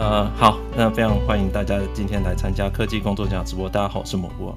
[0.00, 3.68] 呃，好，那非常欢迎大家今天来参加科技工作奖直播。
[3.68, 4.50] 大家好，我是蘑菇。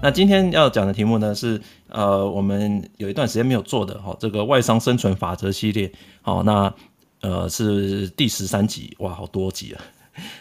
[0.00, 5.92] 那今天要讲的题目呢是，呃，我们有一段时间没有做的哈，这个外商生存法则系列。
[6.22, 6.72] 好，那
[7.20, 9.84] 呃是第十三集，哇，好多集啊。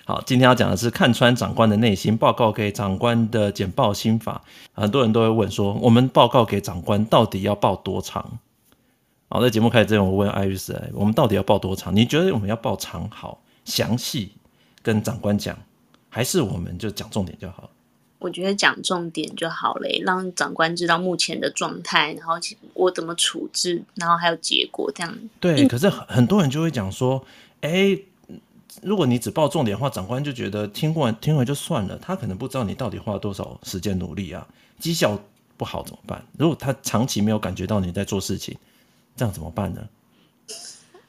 [0.06, 4.42] 好，今天要讲的是看穿长官的内心，报告给长官的简报心法。
[4.72, 8.26] 很多人都会问说，我们报告给长官到底要报多长？
[9.28, 11.94] 好，在节目开始之前，我问艾瑞斯，我们到底要报多长？
[11.94, 14.32] 你觉得我们要报长好、详细
[14.86, 15.58] 跟长官讲，
[16.10, 17.68] 还是我们就讲重点就好？
[18.20, 22.36] 我觉得讲重点就好了，让长官知道目前的状态，然后
[22.76, 25.18] 我怎么处置，然后还有结果这样。
[25.40, 27.26] 对，可是很多人就会讲说，
[27.62, 27.98] 哎，
[28.84, 34.48] 如果你只报重点的话，长官就觉得听完听完就算了，他可能不知道你到底花了多少时间努力啊，
[34.80, 35.20] 绩效
[35.58, 36.24] 不好怎么办？
[36.38, 38.56] 如果他长期没有感觉到你在做事情。
[39.18, 39.82] 这样怎么办呢？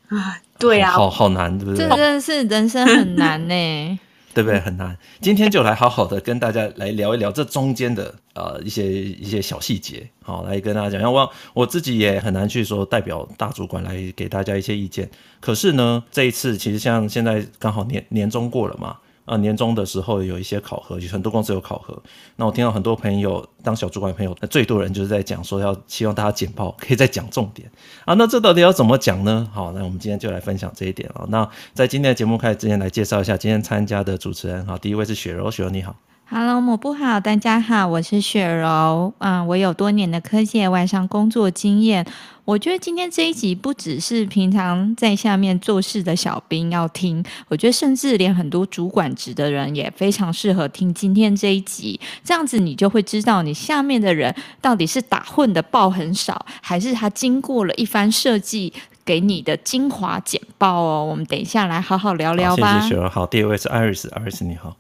[0.09, 1.89] 啊， 对啊，好好难，对不对？
[1.89, 3.99] 这真的是人生很难呢，
[4.35, 4.61] 对不对？
[4.61, 4.97] 很难。
[5.21, 11.01] 今天就来好好的跟大家来聊一聊这中间的呃一些一些小细节，好，来跟大家讲。
[11.01, 15.09] 因为我我自己也很难去说代表大主管来给大家一些意见。
[15.41, 18.97] 可是呢，这一次其实像现在刚好年年终过了嘛。
[19.27, 22.03] 啊，年终的时候有一些考核，有很多公司有考核。
[22.37, 27.71] 那我听到很多朋友当小主管的朋友，最多人就是在讲说要希望大家简报 可以再讲重点
[28.07, 28.15] 啊。
[28.15, 29.47] 那这到底要怎么讲呢？
[29.53, 31.27] 好，那我们今天就来分享这一点啊。
[31.29, 34.65] 那在今天的节目开始之前，来介绍一下今天参加的主持人。
[34.65, 35.95] 好，第一位是雪柔，雪柔你好。
[36.29, 39.15] Hello，蘑菇好，大家好，我是雪柔。
[39.19, 42.05] 嗯，我有多年的科技外商工作经验。
[42.45, 52.01] 我觉得今天这一集不只是平常在下面做事的小兵要听，我觉得甚至连很多主管职的人也非常适合听今天这一集。
[52.25, 58.73] 这样子你就会知道你下面的人到底是打混的报很少，还是他经过了一番设计
[59.05, 61.07] 给你的精华简报哦。
[61.09, 62.81] 我们等一下来好好聊聊吧。
[62.81, 63.09] 谢谢雪柔。
[63.09, 64.77] 好，第二位是 Iris，Iris 你好。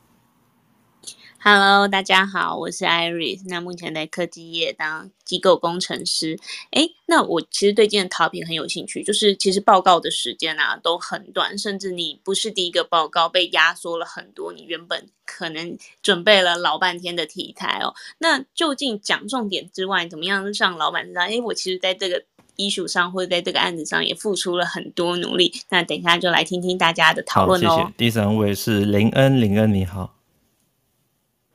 [1.48, 3.42] Hello，大家好，我是 Iris。
[3.46, 6.36] 那目前在科技业当机构工程师。
[6.72, 17.94] 诶，那我其实对今天的 topic 很有兴趣，就是其实报告的时间啊都很短，甚至你不是第一个报告被压缩了很多，你原本可能准备了老半天的题材哦。
[18.18, 21.22] 那究竟讲重点之外，怎么样让老板知道？
[21.26, 22.24] 诶，我其实在这个
[22.56, 25.52] issue 上或者在这个案子上也付出了很多努力。
[25.68, 27.76] 那等一下就来听听大家的讨论哦。
[27.76, 27.94] 谢谢。
[27.96, 30.15] 第三位是林恩，林恩你好。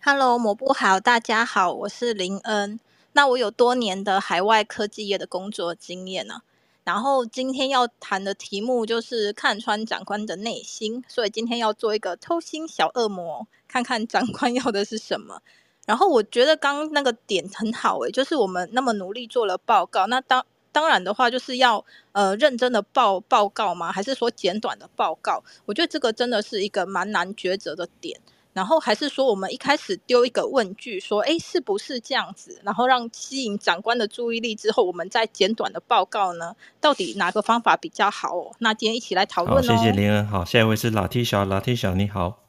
[0.04, 2.80] Hello，蘑菇好，大家好，我是林恩。
[3.14, 6.42] 那我有多年的海外科技业的工作经验呢、
[6.84, 15.40] 然后今天要谈的题目就是看穿长官的内心，所以今天要做一个偷心小恶魔，看看长官要的是什么。
[15.86, 23.92] 然后我觉得刚刚那个点很好诶，就是我们那么努力做了报告，那当当然的话就是要呃认真的报报告吗？
[23.92, 25.44] 还是说简短的报告？
[25.68, 28.20] 我觉得这个真的是一个蛮难抉择的点。
[28.54, 32.60] 然后还是说，我们一开始丢一个问句，说，哎，是不是这样子？
[32.64, 36.54] 然后让吸引长官的注意力之后，我们再简短的报告呢？
[36.82, 38.52] 到底哪个方法比较好哦？
[38.60, 39.62] 那今天一起来讨论哦。
[39.62, 40.28] 谢谢林恩。
[40.28, 42.44] 好，下一位是拉提小，拉提小你好。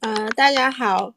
[0.00, 1.12] 呃，大家好，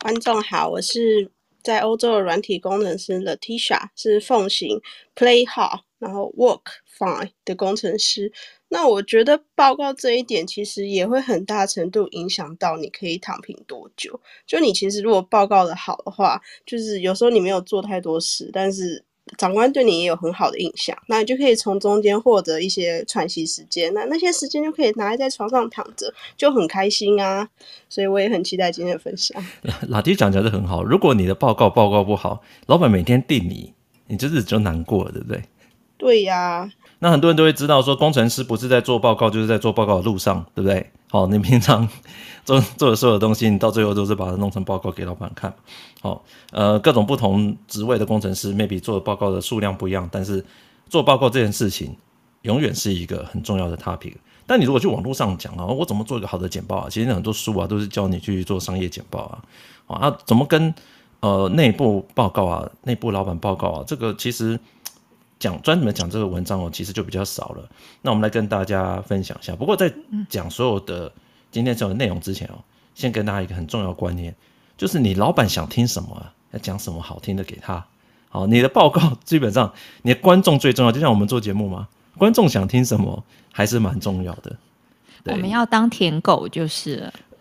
[0.00, 1.30] 观众好，我是
[1.62, 4.80] 在欧洲的软体工程师 Latisha，是奉行
[5.14, 6.62] Play Hard，然后 Work
[6.98, 8.32] Fine 的工程师。
[8.72, 14.18] 那我觉得报告这一点其实也会很大程度影响到你可以躺平多久。
[14.46, 19.04] 就你其实如果报告的好的话，就是有时候你没有做太多事，但是
[19.36, 23.92] 长官对你也有很好的印象，那你就可以从中间获得一些喘息时间。
[23.92, 27.46] 那那些时间就可以拿来在床上躺着，就很开心啊。
[27.90, 29.44] 所以我也很期待今天的分享。
[29.88, 30.82] 老弟讲起来是很好。
[30.82, 33.74] 如果你的报告报告不好，老板每天定你，
[34.06, 35.42] 你这日子就难过了，对不对？
[35.98, 36.72] 对呀。
[37.02, 40.88] 那很多人都会知道，说工程师不是在做报告，就是在做报告的路上，对不对？
[41.10, 41.88] 好，你平常
[42.44, 45.52] 做做的所有东西，你到最后都是把它弄成报告给老板看。
[46.00, 50.44] 好，呃，各种不同职位的工程师，maybe 做的报告的数量不一样，但是
[50.88, 51.92] 做报告这件事情
[52.42, 54.14] 永远是一个很重要的 topic。
[54.46, 56.86] 但你如果去网络上讲啊，我怎么做一个好的简报啊？
[56.88, 59.24] 其实很多书啊都是教你去做商业简报
[59.88, 59.98] 啊。
[59.98, 60.72] 啊，怎么跟
[61.18, 63.84] 呃内部报告啊、内部老板报告啊？
[63.88, 64.60] 这个其实。
[65.42, 67.68] 讲专门讲这个文章哦，其实就比较少了。
[68.00, 69.56] 那我们来跟大家分享一下。
[69.56, 69.92] 不过在
[70.28, 71.12] 讲所有的
[71.50, 72.62] 今天所有的内容之前哦，
[72.94, 74.32] 先跟大家一个很重要的观念，
[74.76, 77.84] 就是你老板想听什么啊，要讲什么好听的给他。
[78.28, 79.72] 好，你的报告基本上
[80.02, 84.56] 你的观众最重要，就像我们做节目嘛，观众想听什么还是蛮重要的。
[85.24, 86.98] 我们要当舔狗就是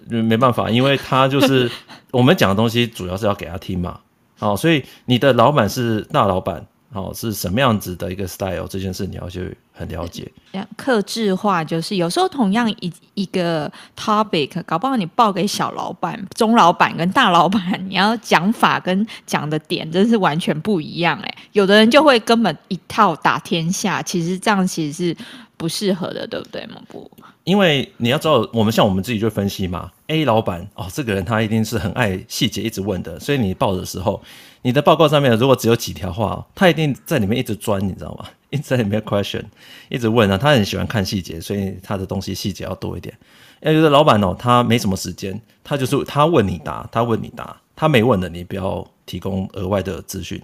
[0.10, 1.70] 了，没办法，因为他就是
[2.10, 4.00] 我们讲的东西主要是要给他听嘛。
[4.40, 6.66] 好，所以你的老板是大老板。
[6.94, 10.30] 哦，是什么样子的一个 style 这件事你要去很了解。
[10.76, 21.36] 克制化就是有时候同样一一个 topic，搞不好你报给小老板、中老板跟大老板，你要讲法跟讲的点真是完全不一样哎。
[21.54, 25.18] 有的人就会根本一套打天下，其实这样其实是。
[25.62, 26.82] 不适合的，对不对嘛？
[26.88, 27.10] 不
[27.44, 34.22] 因为你要知道，我们像我们自己就分析嘛，A 老板哦，这个人他一定是很爱细节，一直问的，所以你报的时候。
[34.64, 38.26] 你的报告上面如果只有几条话，他一定在里面一直钻，你知道吗？
[38.52, 39.44] 一直在里面 question，
[39.90, 40.38] 一直问啊。
[40.38, 43.16] 他很喜欢看细节，所以他的东西细节要多一点。
[43.62, 50.40] 哎，有的老板哦，他没什么时间，他就是他问你答，他问你答，他没问的你不要提供额外的资讯。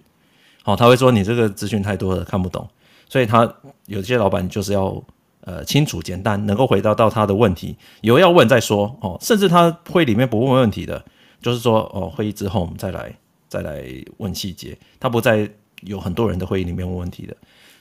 [0.63, 2.67] 好，他会说你这个资讯太多了，看不懂。
[3.09, 3.51] 所以他
[3.85, 5.03] 有些老板就是要
[5.41, 7.75] 呃清楚简单，能够回答到他的问题。
[8.01, 11.03] 有要问再说哦，甚至他会里面不问问题的，
[11.41, 13.13] 就是说哦，会议之后我们再来。
[13.49, 13.81] 再来
[14.17, 15.49] 问细节，他不在
[15.83, 17.33] 有很多人的会议里面问问题的，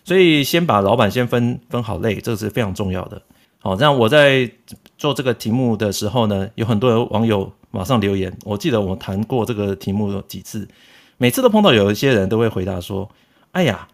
[0.04, 3.20] 所以先把老板先分分好类，这个是非常重要的。
[3.58, 4.48] 好，这样我在
[4.96, 8.32] 做这个题目的时候呢，有很多网友马上留言。
[8.44, 10.68] 我记得我谈过这个题目几次，
[11.18, 13.10] 每次都碰到有一些人都会回答说
[13.50, 13.88] ：“哎呀，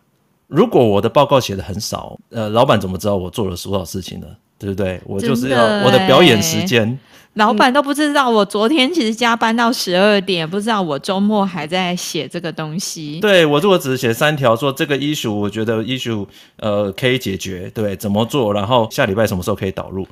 [0.52, 4.26] 如果我的报告写的很少，呃，老板怎么知道我做了多少事情呢？
[4.58, 5.00] 对不对？
[5.06, 6.98] 我就是要我的表演时间。”
[7.34, 13.20] 老板都不知道，我昨天其实加班到十二点，不知道我周末还在写这个东西。
[13.20, 16.26] 对，我如果只是写三条，说这个 issue，我觉得 issue
[16.58, 20.06] 呃可以解决，对，怎么做，然后下礼拜什么时候可以导入，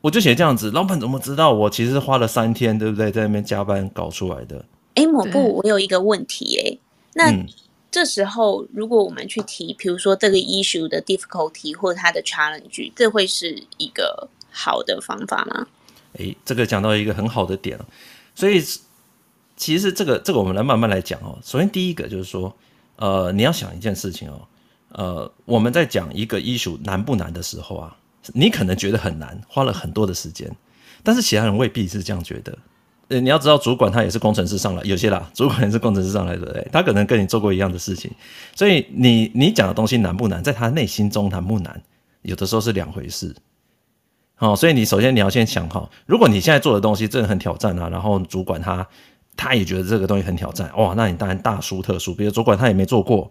[0.00, 0.70] 我就写这样子。
[0.70, 4.64] 老板怎么知道我其实花了三天，对不对，在那边加班搞出来的？
[4.94, 6.78] 哎，抹布，我有一个问题，哎，
[7.12, 7.46] 那、嗯、
[7.90, 15.66] 这时候如果我们去提，比如说这个 issue 的 difficulty 或者它的 challenge，这会是一个好的方法吗？
[16.14, 17.78] 诶，这个讲到一个很好的点，
[18.34, 18.62] 所以
[19.56, 21.38] 其实这个这个我们来慢慢来讲哦。
[21.42, 22.54] 首先第一个就是说，
[22.96, 24.40] 呃，你要想一件事情哦，
[24.90, 27.96] 呃，我们在讲一个 issue 难不难的时候啊，
[28.34, 30.50] 你可能觉得很难，花了很多的时间，
[31.02, 32.58] 但是其他人未必是这样觉得。
[33.08, 38.10] 呃，你要知道，主管他也是工程师上来，有些啦，主管也是工程师上来的，他可能跟你做过一样的事情，
[38.54, 41.80] 所以你你讲的东西难不难，在他内心中难不难，
[42.22, 43.34] 有的时候是两回事。
[44.34, 48.86] 好，所以你首先你要先想好，如果你现在做的东西真的很挑战啊，然后主管他
[49.36, 52.12] 他也觉得这个东西很挑战，哇，那你当然大书特书。
[52.12, 53.30] 比如主管他也没做过，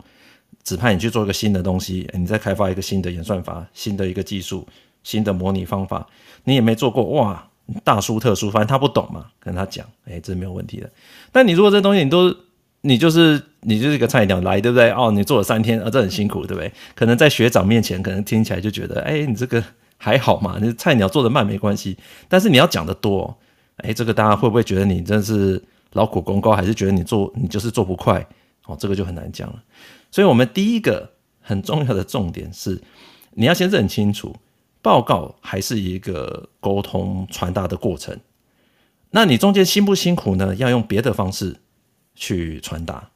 [0.64, 4.66] 指派你去做一个新的东西，你再开发一个新的演算法、新的一个技术、
[5.04, 6.08] 新的模拟方法，
[6.46, 7.48] 你也没做过，哇，
[7.84, 10.90] 大书特书，反正他不懂嘛，跟他讲，哎，这没有问题的。
[11.32, 12.36] 但你如果这东西你都
[12.82, 14.92] 你就是你就是一个菜鸟来，对不对？
[14.92, 16.72] 哦，你做了三天，啊，这很辛苦，对不对？
[16.94, 19.64] 可能在学长面前，可能听起来就觉得，哎，你这个。
[19.98, 21.98] 还好嘛，你菜鸟做的慢没关系，
[22.28, 23.34] 但是你要讲的多，
[23.78, 25.60] 哎，这个大家会不会觉得你真是
[25.94, 28.24] 劳苦功高，还是觉得你做你就是做不快？
[28.66, 29.64] 哦，这个就很难讲了。
[30.12, 31.10] 所以，我们第一个
[31.40, 32.80] 很重要的重点是，
[33.32, 34.36] 你要先认清楚，
[34.86, 38.16] 报告还是一个沟通传达的过程。
[39.10, 40.54] 那你中间辛不辛苦呢？
[40.54, 41.60] 要用别的方式
[42.14, 43.10] 去传达。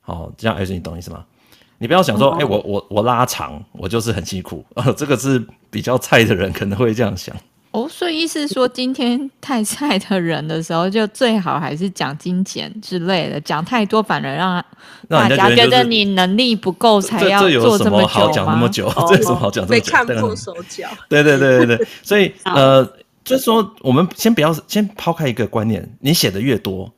[0.00, 1.26] 好，这样还是你懂意思吗？
[1.78, 7.36] 你不要想说，哎、欸，我我我拉长，我就是很辛苦，呃，这个是比较菜的人可能会这样想。
[7.74, 14.64] 哦，所以意思是说，今天太菜的人的时候，就最好还是讲精简之类的，讲太多反而让
[15.08, 18.06] 大家觉得你能力不够，才要做这么久吗？
[18.06, 18.92] 这有什么好讲那么久？
[19.08, 19.84] 这有什么好讲这么久？
[19.84, 20.88] 被看破手脚。
[21.08, 22.84] 对对对对对， 所以呃，
[23.24, 26.88] 就是说，我们先不要先抛开一个观念，你写的越多，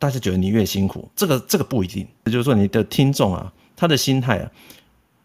[0.00, 2.04] 大家觉得你越辛苦，这个这个不一定。
[2.24, 3.52] 就是说，你的听众啊。
[3.76, 4.50] 他的心态啊，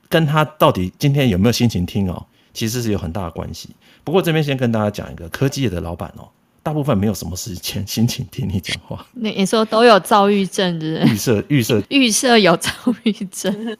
[0.09, 3.69] 跟他到底今天有没有心情听哦，其实是有很大的关系。
[4.09, 6.27] 不过这边先跟大家讲一个科技业的老板哦，
[6.63, 9.05] 大部分没有什么时间心情听你讲话。
[9.13, 11.83] 你你说都有躁郁症的人，预设预设。
[11.89, 12.71] 预设有躁
[13.03, 13.77] 郁症，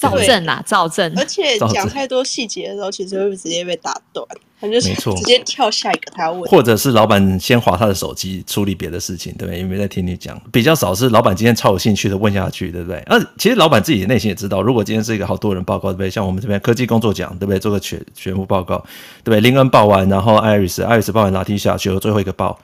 [0.00, 4.26] 躁症啊造正，而且讲太多细节的时候，其实会直接被打断。
[4.62, 9.60] 没错，直接跳下一个他要问，或者是老板先划他的手机处理别的事情，对不对？
[9.60, 10.38] 有没有在听你讲？
[10.52, 12.98] 比较少是老板今天超有兴趣的问下去，对不对？
[13.00, 16.10] 啊，其实老板自己内心也知道，如果今天是一个好多人报告，对不对？
[16.10, 17.58] 像我们这边科技工作奖，对不对？
[17.58, 18.76] 做个全全部报告，
[19.24, 19.40] 对不对？
[19.40, 22.58] 林恩报完，然后艾瑞斯，艾瑞斯报完，拿梯下去，最后一个报。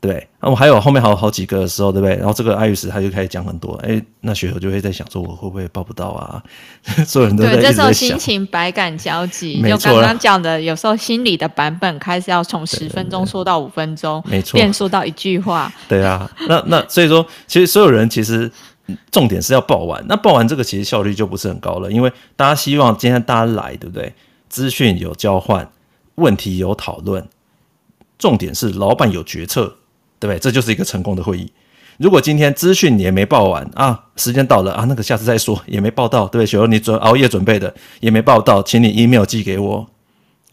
[0.00, 2.14] 对，那我还有后面还有好几个的时候，对不对？
[2.14, 6.40] 然后这个艾雨斯他就开始讲很多，哎，那学友就会在想说，我会不会报不到啊？
[7.04, 9.60] 所有人都在，对，这时候心情百感交集。
[9.60, 15.72] 就刚刚讲的，有时候心理的版本开始要从十分钟说到五分钟，没错，变说到一句话。
[15.88, 18.48] 对啊，那那所以说，其实所有人其实
[19.10, 24.14] 重点是要报完，那报完这个其实效率就不是很高了，因为大家希望今天大家来，对不对？
[24.48, 25.68] 资讯有交换，
[26.14, 27.26] 问题有讨论，
[28.16, 29.74] 重点是老板有决策。
[30.18, 30.38] 对不对？
[30.38, 31.52] 这就是一个成功的会议。
[31.98, 36.46] 如果今天资讯也没报完啊，时间到了啊，那个下次再说，也没报到，对不对？
[36.46, 39.84] 雪柔，你准熬夜准备的也没报到，请你 email 寄给我。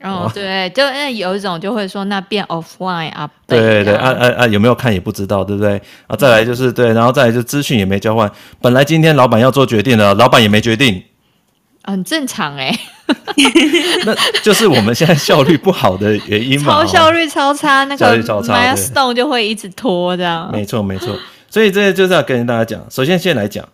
[0.02, 5.82] 哦，对，就那有一种就会说那变 offline 啊，对对对，啊啊啊，有没有看也不知道，对不对？
[6.08, 11.02] 啊，再来就是对，然后再来就资讯也没交换，本来今天老板要做决定了，老板也没决定。
[11.86, 12.78] 很正常哎，
[14.06, 16.74] 那就是我们现在效率不好的原因嘛。
[16.84, 20.52] 超效率超差，那个 milestone 就会一直拖这样。
[20.52, 21.16] 没错没错，
[21.50, 22.84] 所以这就是要跟大家讲。
[22.90, 23.68] 首先先来讲，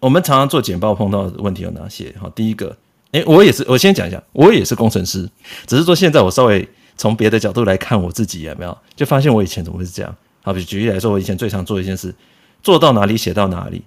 [0.00, 2.14] 我们常常做简报碰到的问题有哪些？
[2.20, 2.76] 好，第一个，
[3.12, 5.28] 哎，我也是，我先讲一下，我也是工程师，
[5.66, 10.16] 只是说现在我稍微从别的角度来看我自己有没有，就发现我以前怎么会是这样？
[10.42, 12.14] 好，比举例来说，我以前最常做一件事，
[12.62, 13.82] 做到哪里写到哪里。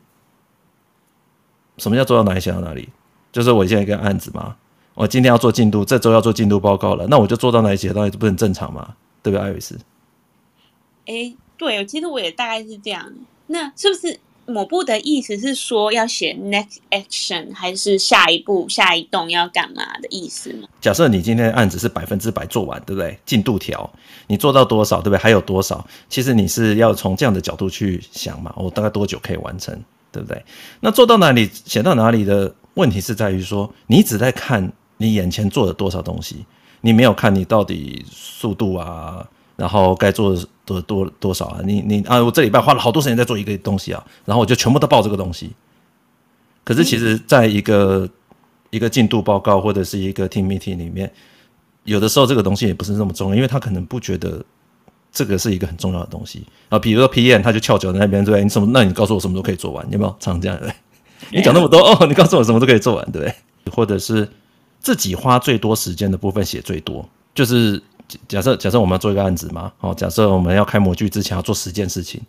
[1.77, 2.89] 什么叫做到哪里写到哪里？
[3.31, 4.55] 就是我现在一个案子嘛，
[4.93, 8.96] 我今天要做进度，这周要做进度报告了，那我就做到哪里写到哪里，这不是很正常吗？
[9.22, 9.77] 对不对，艾瑞斯？
[11.05, 13.13] 哎，对，其实我也大概是这样。
[13.48, 20.67] 那是不是某部的意思是说要写 next action，还是下一步、下一动要干嘛的意思吗？
[20.81, 23.17] 假设你今天的案子是百分之百做完，对不对？
[23.25, 23.89] 进度条
[24.27, 25.17] 你做到多少，对不对？
[25.17, 25.86] 还有多少？
[26.10, 29.74] 其实你是要从这样的角度去想嘛，我大概多久可以完成，
[30.12, 30.43] 对不对？
[30.79, 32.53] 那做到哪里，写到哪里的？
[32.77, 36.46] 问题是在于说，你只在看你眼前做了多少东西，
[36.81, 41.60] 你没有看你到底速度啊，然后该做的多多多少啊？
[41.65, 45.51] 你你啊，我这礼拜花了好多时间在做一个东西啊，然后我就全部都报这个东西。
[46.63, 48.10] 可是其实，在一个、嗯、
[48.72, 51.12] 一个进度报告或者是一个 team meeting 里面，
[51.84, 54.43] 有的时候这个东西也不是那么重要，因为他可能不觉得
[55.12, 56.77] 这个是一个很重要的东西啊。
[56.77, 58.43] 比如说 PM 他就翘脚在那边，对不对？
[58.43, 58.67] 你什么？
[58.74, 60.74] 那你告诉我什么都可以做完，有没有常这样的？
[61.31, 63.36] 你讲那么多哦，你告诉我什么都可以做完，对不对？
[63.71, 64.27] 或者是
[64.79, 67.81] 自己花最多时间的部分写最多，就是
[68.27, 72.21] 假设假设我们要做一个案子嘛，哦，假设我们要开模具之前要做十件事情，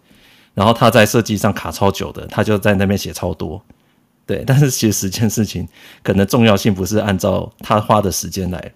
[0.55, 3.63] 然后他在设计上卡超久的，他就在那边写超多，
[4.27, 5.69] 对，但是其实十件事情
[6.03, 8.73] 可能重要性不是按照他花的时间来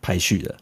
[0.00, 0.54] 排序的，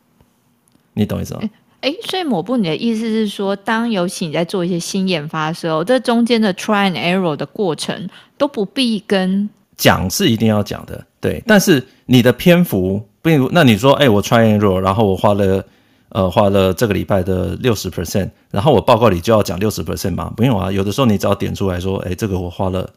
[0.94, 1.42] 你懂意思吗？
[1.82, 8.08] 哎，所以抹布，你的意思是说，当尤其你在做一些新研发的时候，这中间的 try and error 的过程
[8.38, 11.42] 都不必跟讲是一定要讲的，对。
[11.44, 15.64] 但是你的篇幅，比如那你说，哎，我 try and error，然后我花了
[16.10, 20.32] 呃花了这个礼拜的六十 percent，然后我报告里就要讲六十 percent 吗？
[20.36, 22.88] 不用啊，有的时候你只要点出来说，哎，这个我花了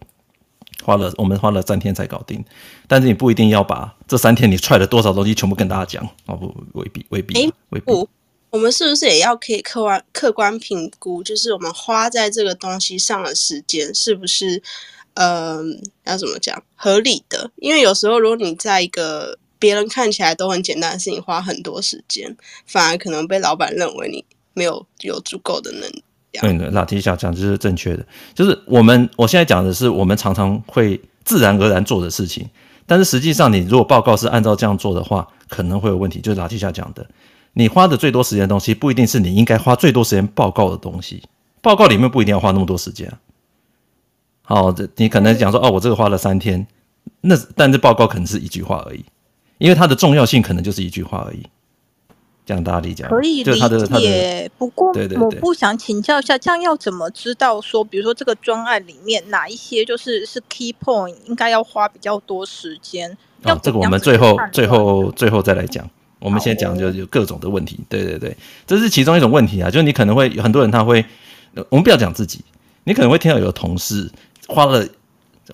[0.84, 2.46] 花了，我们花了三天才搞定，
[2.88, 7.92] 但是你不一定要把这三天你 try 了多少东西全部跟大家讲，哦不，未必未必未必。
[8.56, 14.64] 我们是不是也要可以客观客观评估，就是我们花在这个东西上的时间是不是，
[15.16, 17.52] 嗯、要怎么讲合理的？
[17.58, 22.34] 因为有时候如果你在一个别人看起来都很简单的事情花很多时间，
[22.66, 26.02] 反而可能被老板认为你没有有足够的能力。
[26.40, 32.50] 对的，拉提下讲就是正确的，就是我们我现在讲的是我们常常会自然而然做的事情，
[32.88, 36.22] 但是实际上你如果报告是按照这样做的话，可能会有问题。
[36.22, 37.06] 就是拉提下讲的。
[37.58, 41.24] 你花的最多时间的东西，不一定是你应该花最多时间报告的东西。
[41.62, 43.12] 报告里面不一定要花那么多时间。
[44.44, 46.68] 好，这你可能讲说，哦，我这个花了三天，
[47.22, 49.04] 那但这报告可能是一句话而已，
[49.58, 51.44] 因为它的重要性可能就是一句话而已。
[52.46, 53.04] 这样大家理解？
[53.06, 53.60] 可以理
[53.98, 54.52] 解。
[54.58, 63.18] 不过，我不想请教一下，这样要怎么知道说，比如说这个专案里面哪一些就是是 key point，应该要花比较多时间？
[63.46, 65.90] 哦，这个我们最后最后最后再来讲。
[66.20, 71.04] 我们现在讲就有各种的问题，对对对，这是其中一种问题啊，就是你可能会有很多人他会，
[71.70, 72.44] 我们不要讲自己，
[72.84, 74.10] 你可能会听到有同事
[74.48, 74.88] 花了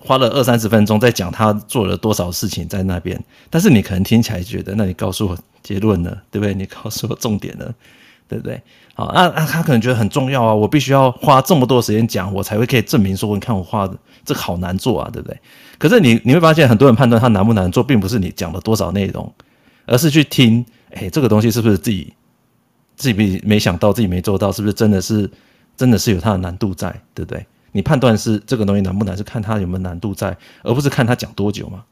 [0.00, 6.54] 花了二三十分钟在讲他做了多少事情在那边，但是你可能听起来觉得，那你告诉我结论呢，对不对？
[6.54, 7.74] 你告诉我重点呢，
[8.26, 8.62] 对不对？
[8.94, 15.38] 好，那那他可能觉得很重要啊，我必须要花这么多时间讲，我才会可以证明说，你看我画的这个好难做啊，对不对？
[15.78, 19.32] 可是你你会发现，很多人判断他难不难做，并不是你讲了多少内容。
[19.86, 22.12] 而是去听，哎，这个东西是不是自己
[22.96, 25.30] 自己没没想到，自己没做到，是不是真的是
[25.76, 27.46] 真的是有它的难度在，对不对？
[27.72, 31.84] 你判断是这个东西难不难，是看它有没有难度在，而不是看它讲多久嘛。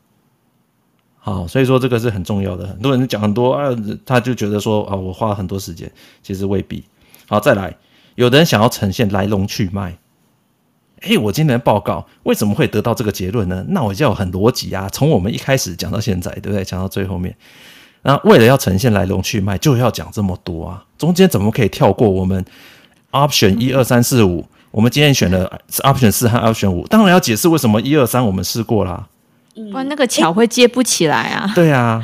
[1.18, 2.66] 好，所以说这个是很重要的。
[2.66, 3.74] 很多人讲很多啊，
[4.06, 5.90] 他就觉得说啊，我花了很多时间，
[6.22, 6.84] 其实未必。
[7.26, 7.76] 好，再来，
[8.14, 9.98] 有的人想要呈现来龙去脉。
[11.00, 13.64] 哎，我今天的报告为什么会得到这个结论呢？
[13.68, 16.62] 那我就要很逻辑啊，从我们一开始讲到现在，对不对？
[16.64, 17.34] 讲到最后面。
[18.02, 20.84] 那为了要呈现来龙去脉，就要讲这么多啊！
[20.96, 22.44] 中间怎么可以跳过我们
[23.10, 24.44] option 一二三四五？
[24.70, 29.08] 我们今天选了 option 四和 option 五，当然要解释为什么一二三我们试过啦。
[29.72, 31.52] 哇，那个桥会接不起来啊！
[31.54, 32.02] 对啊，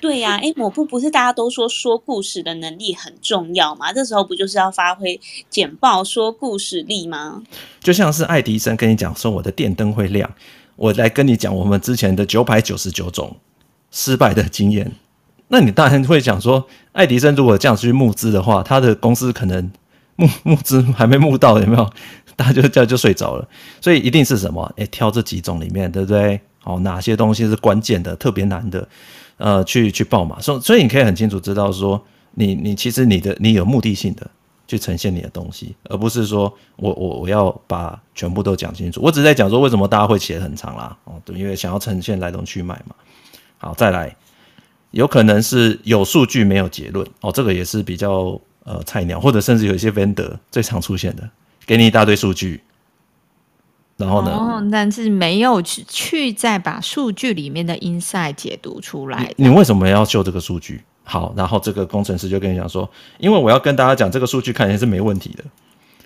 [0.00, 3.92] 对呀、啊，哎，抹布不是大家都说说故事的能力很重要吗？
[3.92, 7.42] 这时候不就是要发挥简报说故事力吗？
[7.80, 10.30] 就像是爱迪生跟你讲说我的电灯会亮，
[10.76, 13.34] 我来跟你讲我们之前的九百九十九种
[13.96, 14.92] 失败的经验，
[15.48, 19.70] 那你当然会讲说，爱迪生如果这样去募资的话，他的公司可能
[20.16, 21.90] 募 募资还没募到，有没有？
[22.36, 23.48] 大家就这样就睡着了。
[23.80, 24.70] 所以一定是什么？
[24.76, 26.38] 哎，挑这几种里面，对不对？
[26.64, 28.86] 哦，哪些东西是关键的、特别难的？
[29.38, 30.38] 呃，去去报嘛。
[30.42, 31.98] 所所以你可以很清楚知道说，
[32.34, 34.30] 你你其实你的你有目的性的
[34.68, 39.00] 去呈现你的东西，而不是说我我我要把全部都讲清楚。
[39.02, 40.94] 我只是在讲说为什么大家会写很长啦。
[41.04, 42.94] 哦，对，因为想要呈现来龙去脉嘛。
[43.58, 44.14] 好，再来，
[44.90, 51.28] 有可能是有数据没有结论哦，这个也是比较呃菜鸟，或者甚至有一些 vendor 最常出现的，
[51.66, 52.60] 给你一大堆数据，
[53.96, 59.48] 然后呢，哦，但是没有去去再把数据里面的 inside 解读出来你。
[59.48, 60.82] 你为什么要秀这个数据？
[61.02, 65.44] 好，然后这个工程师就跟你讲说，因为我要跟大家讲这个数据看起来是没问题的。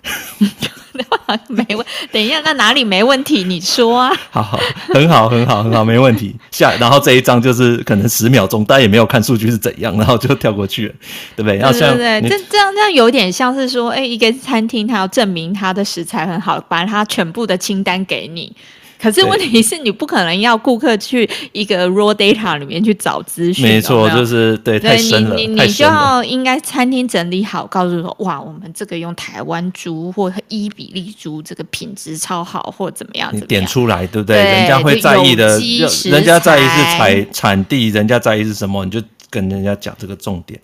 [1.47, 3.43] 没问，等一下，那哪里没问题？
[3.43, 4.11] 你说啊。
[4.29, 4.59] 好好，
[4.93, 6.35] 很好，很好，很好，没问题。
[6.51, 10.93] 下，然后这一张就是可能十秒钟，大家也没有看数据是怎样，然后就跳过去了，
[11.35, 11.59] 对不对？
[11.59, 18.53] 要像对对对，这这样这样有点像是说，哎，一个餐厅它要证明它的食材很好，把它全部的清单给你。
[19.01, 34.35] 可是问题是你不可能要顾客去一个 raw data 里面去找资讯，没错，就是对，太深了，你你你就要应该餐厅整理好，告诉说哇，我们这个用台湾猪或伊比利猪，这个品质超好，或怎么样，你点出来对不对？
[34.35, 35.59] 对，人家会在意的，
[36.05, 40.59] 人家在意是产产地，人家在意是什么，你就跟人家讲这个重点。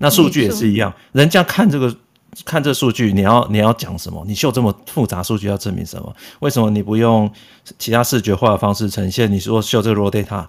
[0.00, 1.96] 那数据也是一样，人家看这个。
[2.44, 4.24] 看这数据，你要你要讲什么？
[4.26, 6.14] 你秀这么复杂数据要证明什么？
[6.40, 7.30] 为什么你不用
[7.78, 9.30] 其他视觉化的方式呈现？
[9.30, 10.46] 你说秀这个 raw data，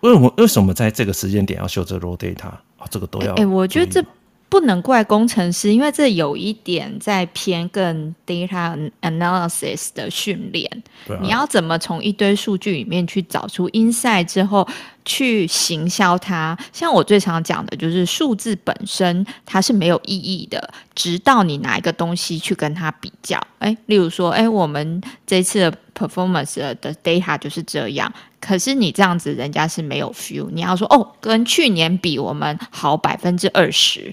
[0.00, 2.48] 为什么为什么在这个时间点要秀这个 raw data？
[2.78, 3.32] 啊，这个都要。
[3.32, 4.04] 哎、欸，我觉得这。
[4.50, 10.68] 不能怪工程师，因为这有一点在偏更 data analysis 的训练。
[11.08, 14.66] 啊、你要怎么从一堆数据里面去找出 insight 之后
[15.04, 16.58] 去行销它？
[16.72, 23.40] 像我最常讲的就是数字本身它是没有意义的，直到你拿一个东西去跟它比较。
[23.60, 30.48] 诶，例如说，诶，我们这次的 performance 的 data 就是这样，可是你这样子人家是没有 feel。
[30.50, 34.12] 你要说哦，跟去年比我们好百分之二十。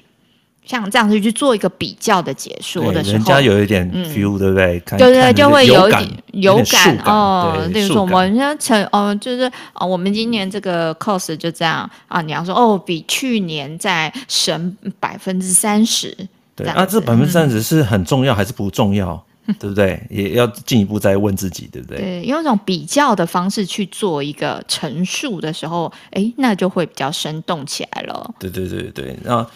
[0.67, 4.79] 像这样子去做一个比较的解说的时候，人家有一点 feel，、嗯、对不对？
[4.81, 7.67] 看对对对，就会有一点有感，感哦。
[7.71, 12.21] 例如说，我们像成哦，就是哦，我们今年这个 cost 就这样啊。
[12.21, 16.15] 你要说哦，比去年再省百分之三十，
[16.53, 19.23] 对啊，这百分之三十是很重要还是不重要？
[19.45, 20.05] 嗯、对不对？
[20.09, 21.97] 也要进一步再问自己，对不对？
[21.97, 28.35] 对，用一种比较的方式去做一个陈述的时候，哎，那就会比较生动起来了。
[28.37, 29.47] 对对对对，那。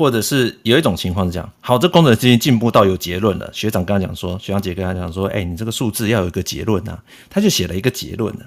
[0.00, 3.50] 或者是有一种情况是这样，好，这工程师进步到有结论了。
[3.52, 8.40] 学长刚刚讲说，学长姐跟他讲说，哎、欸，你这个数字要有一个结论啊，他就写了一个结论了。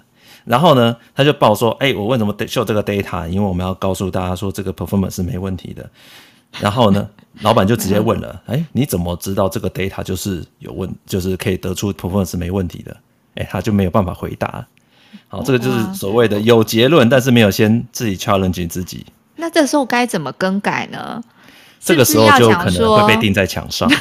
[0.46, 3.28] 然后呢，他就报说，哎、欸，我为什么得秀这个 data？
[3.28, 5.88] 因为我们要告诉大家说，这个 performance 是没问题的。
[6.60, 7.08] 然后呢，
[7.42, 12.92] 老板就直接问了，哎、欸，你怎么知道这个 data 就是有问，就是可以得出 performance 是没问题的？
[13.36, 14.66] 哎、欸，他就没有办法回答。
[15.28, 19.06] 好，这个就是所谓的有结论，但是没有先自己 challenge 自己。
[19.36, 21.22] 那这时候该怎么更改呢？
[21.84, 23.90] 这个时候就可能会被钉在墙上。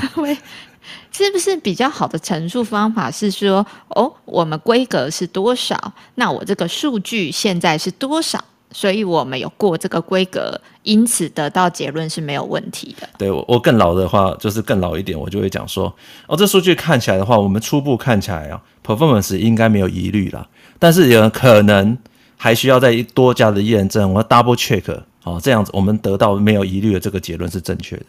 [1.15, 5.93] 是不是比较好的陈述方法是说，哦，我们规格是多少？
[6.15, 8.43] 那我这个数据现在是多少？
[8.73, 13.07] 所以我们有过这个规格，因此得到结论是没有问题的。
[13.19, 15.95] 对，我我更老的话，就是更老一点，我就会讲说，
[16.27, 21.99] 哦，这数据看起来的话，我们初步看起来啊，performance 应该没有疑虑啦，但是有可能
[22.39, 25.03] 还需要再多加的验证，我要 double check。
[25.25, 28.05] 哦，这样子我们得到没有疑虑的这个结论是正确的，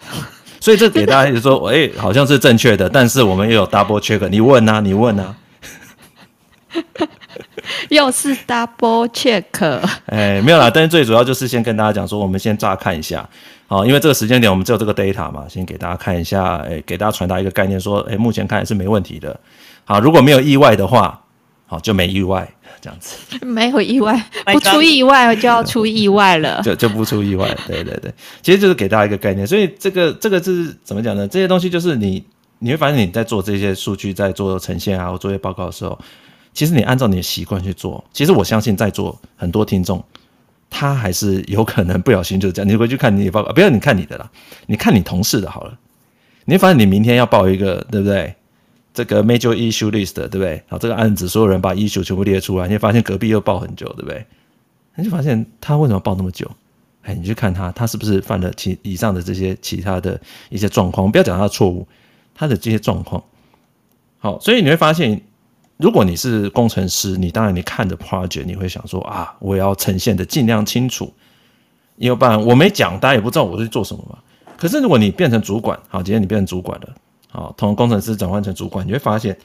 [0.60, 5.36] 所以这给大家就说，哎、欸，好像是正确的，但是我们又有 double check，你问啊，你问啊，
[7.90, 9.44] 又是 double check，
[10.06, 13.28] 哎、欸，没有啦，但是最主要就是先跟大家讲说，我们先乍看一下，
[13.68, 19.38] 好，因为这个时间点我们只有这个 data 嘛，先给大家看一下，哎、欸，给大家传达一个概念，说，哎、欸，目前看来是没问题的，
[19.84, 21.20] 好，如果没有意外的话。
[21.70, 24.14] 好，就没意外这样子， 没有意外，
[24.52, 28.12] 不出意外就要出意外了， 就就不出意外，对对对，
[28.42, 31.26] 其实就是给大家一个概念，所以这个这个是怎么讲呢？
[31.28, 32.24] 这些东西就是你
[32.58, 35.98] 你会发现你在做这些数据，在做呈现啊或作业报告的时候，
[36.54, 40.02] 其实你按照你的习惯去做，其实我相信在座很多听众，
[40.70, 44.30] 他还是有可能不小心就这样，你回去看你的报告，不要你看你的啦，
[44.66, 45.78] 你看你同事的好了，
[46.46, 48.34] 你会发现你明天要报一个，对不对？
[48.98, 50.60] 这个 major issue list 对不对？
[50.66, 54.26] 好，这个案子所有人把 issue 全部列出来，你会发现隔壁又报很久，对不对？
[54.96, 56.50] 你就发现他为什么报那么久？
[57.02, 61.08] 哎，你去看他，他是不是犯了其以上的这些其他的一些状况？
[61.12, 61.86] 不要讲他的错误，
[62.34, 63.22] 他的这些状况。
[64.18, 65.20] 好，所以你会发现，
[65.76, 71.12] 如果你是工程师，你当然你看的 project，你会想说啊，我要呈现的尽量清楚，
[71.94, 74.18] 因为不然我没讲，大家也不知道我是做什么嘛。
[74.56, 76.88] 可是如果你变成主管，好，今天你变成主管了，
[77.30, 79.36] 好，从工程师转换成主管，你会发现，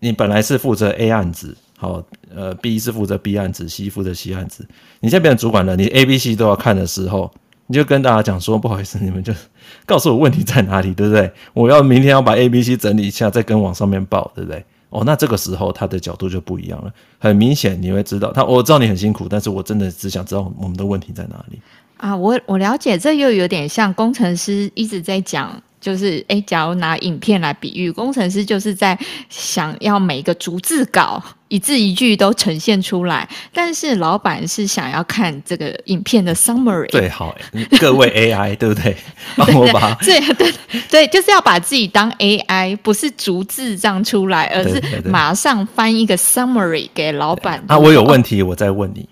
[0.00, 2.02] 你本来是负责 A 案子，好，
[2.34, 4.66] 呃，B 是负责 B 案子，C 负责 C 案子，
[5.00, 7.30] 你现在变成主管了，你 A、B、C 都要看的时候，
[7.66, 9.32] 你就跟大家讲说，不好意思，你们就
[9.84, 11.30] 告诉我问题在哪里，对不对？
[11.52, 14.64] 我要明天要把 A、B、C 整理一下，再跟往上面报，对不对？
[14.88, 21.60] 哦，那这个时候他的角度就不一样了，很明显你会知道，他我知道你很辛苦，但是我真的只想知道我们的问题在哪里。
[21.96, 28.96] 啊，我我了解，这又有点像工程师一直在讲，就是诶，假如拿影片来比喻，工程师就是在
[29.28, 36.88] 想要每一个逐字稿一字一句都呈现出来，但是老板是想要看这个影片的 summary。
[36.88, 37.34] 最，好，
[37.80, 38.96] 各位 AI 对不对？
[39.36, 40.54] 帮我把对对对
[40.88, 47.62] 对，就是要把自己当 AI，不是逐字这样出来，而是马上翻一个 summary 给老板。
[47.66, 49.08] 啊，我有问题，我再问你。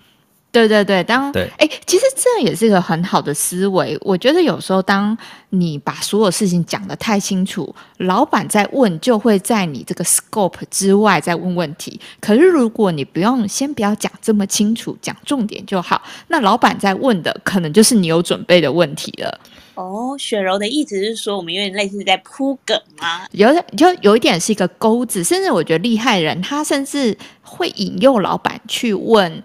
[0.51, 3.97] 对对对，当对，哎，其实这也是一个很好的思维。
[4.01, 5.17] 我觉得有时候，当
[5.49, 11.97] 你把所有事情讲得太清楚，老板在问，就会在你这个 scope 之外再问问题。
[12.19, 19.39] 可是如果你不用先不要讲这么清楚，讲重点就好，那老板在问的可能就是你有准备的问题了。
[19.75, 23.25] 哦，雪柔的意思是说，我们有点类似在铺梗吗？
[23.31, 29.41] 有，就有一点是一个钩子，甚至我觉得厉害人，他甚至会引诱老板去问。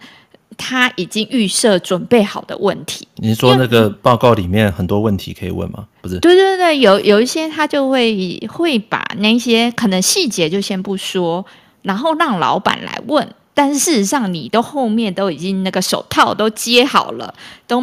[0.56, 3.06] 他已经预设准备好的问题。
[3.16, 5.87] 你说那个报告里面很多问题可以问吗？
[6.00, 6.18] 不是？
[6.20, 11.44] 对对对，有有一些他就会会把那些可能细节就先不说，
[11.82, 13.28] 然后让老板来问。
[13.54, 17.35] 但是事实上，你都后面都已经那个手套都接好了，
[17.66, 17.82] 都。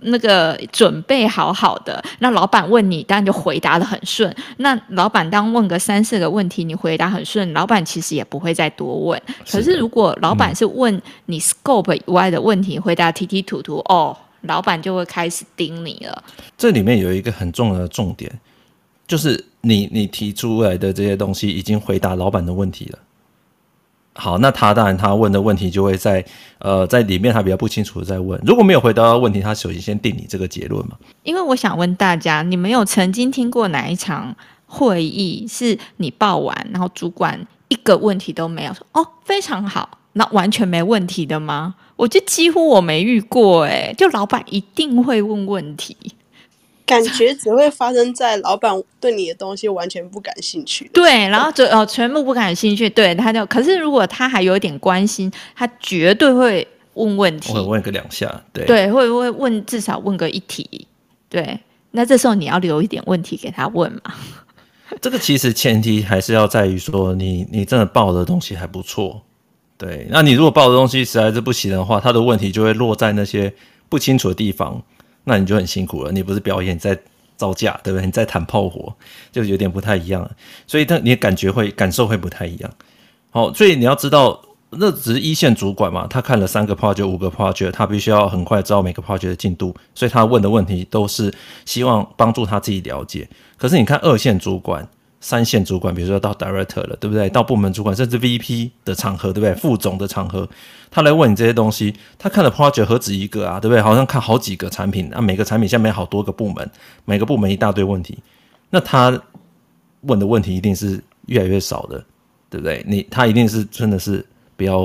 [0.00, 4.34] 那个准备好好的，那老板问你，当然就回答的很顺。
[4.58, 9.20] 那老板当问个三四个问题，你回答很顺，老板其实也不会再多问。
[9.50, 16.22] 可是如果老板是问你 scope 以外的问题，嗯、回答提提吐吐，哦，老板就会开始盯你了。
[16.56, 18.32] 这里面有一个很重要的重点，
[19.06, 22.98] 就是你你提出来的这些东西已经回答老板的问题了。
[24.20, 26.24] 好，那他当然他问的问题就会在
[26.58, 30.96] 呃在里面他比较不清楚的再问，如果没有回答到问题，他首先先定你这个结论嘛。
[31.22, 34.34] 因为我想问大家，你们有曾经听过哪一场
[34.66, 41.76] 会议是你报完，然后主管一个问题都没有说哦非常好，那完全没问题的吗？
[41.94, 45.96] 我就几乎我没遇过诶、就老板一定会问问题。
[46.88, 50.90] 感觉只会发生在老板对你的东西完全不感兴趣。
[50.92, 52.88] 对，然后就哦，全部不感兴趣。
[52.88, 57.52] 对，他就可是如果他还有一点关心，他绝对会问问题。
[57.52, 60.88] 会问个两下，对对，会会问至少问个一题。
[61.28, 64.14] 对，那这时候你要留一点问题给他问嘛。
[65.02, 69.20] 这个其实前提还是要在于说你你真的报的东西还不错。
[69.76, 73.52] 对，那你如果报的东西实在是不行的话，他的问题就会落在那些
[73.88, 74.82] 不清楚的地方。
[75.28, 76.98] 那你就很辛苦了，你不是表演，在
[77.36, 78.04] 造假，对不对？
[78.04, 78.92] 你在谈炮火，
[79.30, 80.28] 就有点不太一样。
[80.66, 82.70] 所以，他你感觉会感受会不太一样。
[83.30, 91.32] 好，所以你要知道，那只是一线主管嘛，他看了三个 project、五个 project，他必须要很快知道每个 project 的进度，所以他问的问题都是
[91.64, 93.28] 希望帮助他自己了解。
[93.56, 94.88] 可是你看二线主管。
[95.20, 97.28] 三线主管，比如说到 director 了，对不对？
[97.28, 99.54] 到部门主管，甚至 VP 的场合，对不对？
[99.54, 100.48] 副总的场合，
[100.90, 103.82] 他来问你这些东西，他看的 project 何止一个啊，对不对？
[103.82, 106.70] 好像看好几个产品啊，每个产品下面好多个部门，
[107.04, 108.18] 每个部门一大堆问题，
[108.70, 109.20] 那他
[110.02, 112.04] 问的问题一定是越来越少的，
[112.48, 112.84] 对不对？
[112.86, 114.24] 你他一定是真的是
[114.56, 114.78] 不要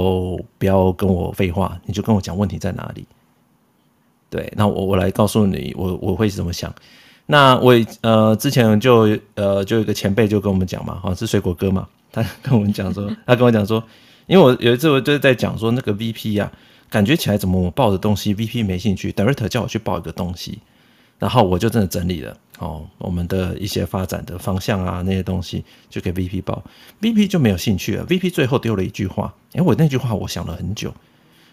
[0.58, 3.06] 不要跟我废话，你就跟我讲问题在哪里。
[4.32, 6.74] 对，那我我来告诉你，我我会怎么想。
[7.26, 13.82] 那我呃之前就呃就有一个前辈就跟我们讲嘛，好像是水果哥嘛，他跟我们讲说，他跟我讲说，
[14.28, 16.52] 因为我有一次我就在讲说那个 VP 啊，
[16.90, 20.60] 感觉起来怎么我报的东西 VP 没兴趣，Director 叫我去报一个东西，
[21.18, 26.62] 然后我就真的整理了哦，我们的一些发展的方向啊那些东西就给 VP 报
[27.02, 30.94] ，VP 就没有兴趣了，VP 最后丢了一句话，哎，我那句话我想了很久，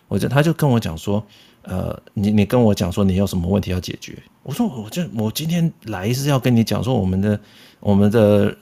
[0.09, 1.25] 我就他就跟我讲说。
[1.63, 4.17] 呃，你你跟我讲说你有什么问题要解决？
[4.43, 7.39] 我说我就我今天来是要跟你讲说我们的
[7.81, 8.57] 我们的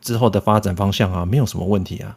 [0.00, 2.16] 之后的发展方向啊，没有什么问题啊，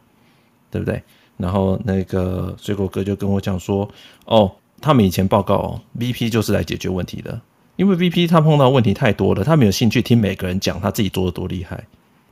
[0.70, 1.02] 对不对？
[1.38, 3.88] 然后那个水果哥就跟我讲说，
[4.26, 7.40] 哦，他们以前报告哦，VP 就是来解决问题的，
[7.76, 11.82] 因为 VP 他碰到问题太多了，他没有兴趣听每个人讲他自己做的多厉害，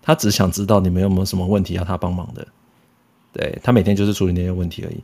[0.02, 2.46] 他只想知道你们有没有什么问题要他帮忙的，
[3.32, 5.02] 对，他每天就是处理那些问题而已。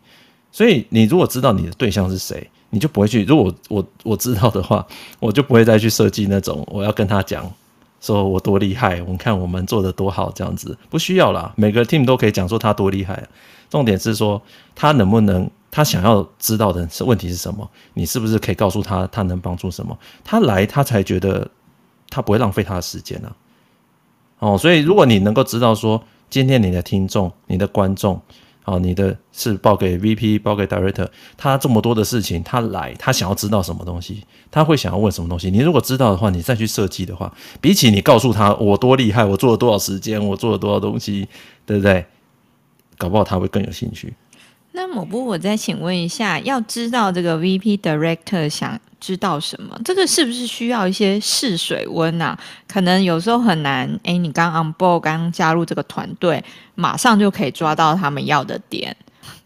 [0.54, 3.24] 所以你如果知道你的对象是谁，你就不会去。
[3.24, 4.86] 如果我 我知道的话，
[5.18, 7.52] 我就不会再去设计那种我要跟他讲，
[8.00, 11.52] 说我多厉害，我们看我们做的多好这样子，不需要啦。
[11.56, 13.20] 每个 team 都可以讲说他多厉害，
[13.68, 14.40] 重点是说
[14.76, 21.50] 他能不能，他想要知道的是问题是什么，你是不是可以告诉他他能帮助什么，他来他才觉得
[22.08, 23.34] 他不会浪费他的时间啊。
[24.38, 28.22] 哦，所以如果你能够知道说今天你的听众、你的观众。
[28.66, 35.50] 好，你的是报给 VP，报给 Director，他这么多的事情，他来，他想要知道什么东西，他会想要问什么东西。
[35.50, 41.28] 你如果知道的话，你再去设计的话，比起你告诉他我多厉害，我做了多少时间，我做了多少东西，
[41.66, 42.06] 对不对？
[42.96, 44.14] 搞不好他会更有兴趣。
[44.76, 52.36] 那么不，我再请问一下，要知道这个 VP Director 想知道什么，这个是不是需要一些试水温啊？
[52.66, 53.88] 可能有时候很难。
[54.02, 56.42] 诶，你刚 on board，刚加入这个团队，
[56.74, 58.96] 马上就可以抓到他们要的点，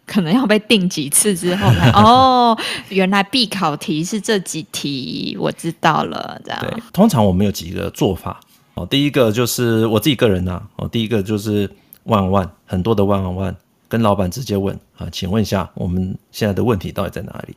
[0.07, 6.41] 可能要被定几次之后， 哦，原来必考题是这几题，我知道了。
[6.43, 6.59] 这样。
[6.63, 8.41] 对，通常我们有几个做法
[8.73, 8.87] 哦。
[8.87, 11.67] 第一个就是我自己个人呐、啊，哦，第一个就是
[12.05, 13.55] on one，很多的 one on one。
[13.89, 17.57] 跟老板直接问啊，请问一下，我们现在的问题到底在哪里？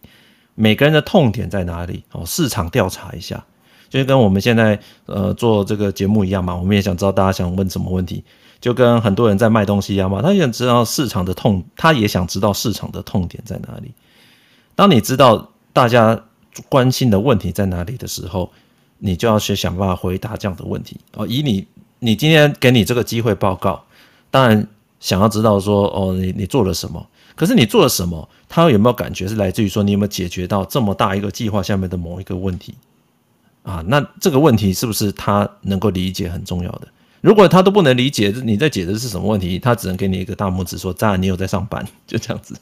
[0.55, 2.03] 每个人的痛点在哪里？
[2.11, 3.43] 哦，市场调查一下，
[3.89, 6.55] 就跟我们现在呃做这个节目一样嘛。
[6.55, 8.23] 我们也想知道大家想问什么问题，
[8.59, 10.21] 就跟很多人在卖东西一样嘛。
[10.21, 13.91] 他也想知道市场的痛，他也想知道市场的痛点在哪里。
[14.75, 16.21] 当你知道大家
[16.69, 18.51] 关心的问题在哪里的时候，
[18.99, 21.27] 你就要去想办法回答这样的问题哦。
[21.27, 21.67] 以你
[21.99, 23.83] 你今天给你这个机会报告，
[24.29, 24.67] 当然。
[25.01, 27.05] 想要知道说哦，你你做了什么？
[27.35, 28.29] 可是你做了什么？
[28.47, 32.75] 他有没有感觉是来自于说你有没有解决到这么大一个计划下面的某一个问题
[33.63, 33.83] 啊？
[33.87, 36.87] 那这个问题是不是他能够理解很重要的？
[37.21, 42.55] 如果他都不能理解你在解的是什么问题，他只能给你一个大拇指说渣你有在上班， 就这样子，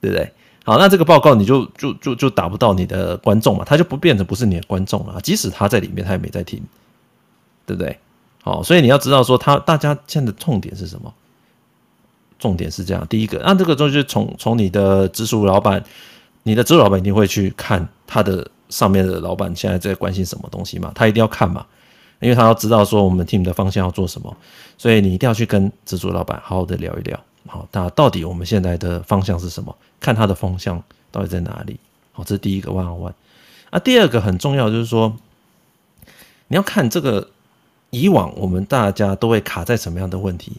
[0.00, 0.32] 对不对？
[0.64, 5.18] 好，那这个报告你就就就就打不到你的观众嘛，他就不变成不是你的观众了。
[5.22, 6.62] 即使他在里面，他也没在听，
[7.64, 7.98] 对不对？
[8.48, 11.12] 哦，所以你要知道说他大家现在的重点是什么？
[12.38, 15.84] 重点是这样，第一个，那这个东西从从你的直属老板，
[16.44, 20.92] 你的直属老板一定会去看他的上面的老板现在在关心什么东西嘛？
[20.94, 21.66] 他一定要看嘛，
[22.20, 24.34] 因为他要知道说我们 team 的方向要做什么，
[24.78, 27.18] 所以你一定要去跟直属老板好好的聊一聊。
[27.48, 29.76] 好，那到底我们现在的方向是什么？
[29.98, 30.80] 看他的方向
[31.10, 31.76] 到底在哪里？
[32.12, 33.12] 好，这是第一个 one on one。
[33.70, 35.16] 啊，第二个很重要就是说，
[36.46, 37.30] 你要看这个。
[37.90, 40.52] 以往我们大家都会卡在什么样的问题？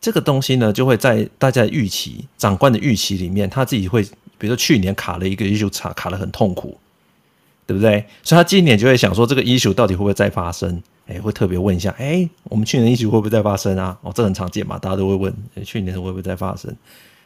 [0.00, 4.02] 这个东西呢，就会在大家的预期、长官的预期里面，他自己会，
[4.36, 6.76] 比如说去年卡了一个 issue，卡卡得很痛苦，
[7.66, 8.04] 对不对？
[8.24, 10.82] 所以他今年就会想说，这个 issue 到底会不会再发生？
[11.06, 13.96] 哎，会特别问一下，哎，我们去年 issue 会不会再发生啊？
[14.02, 15.32] 哦，这很常见嘛，大家都会问，
[15.64, 16.74] 去年会不会再发生？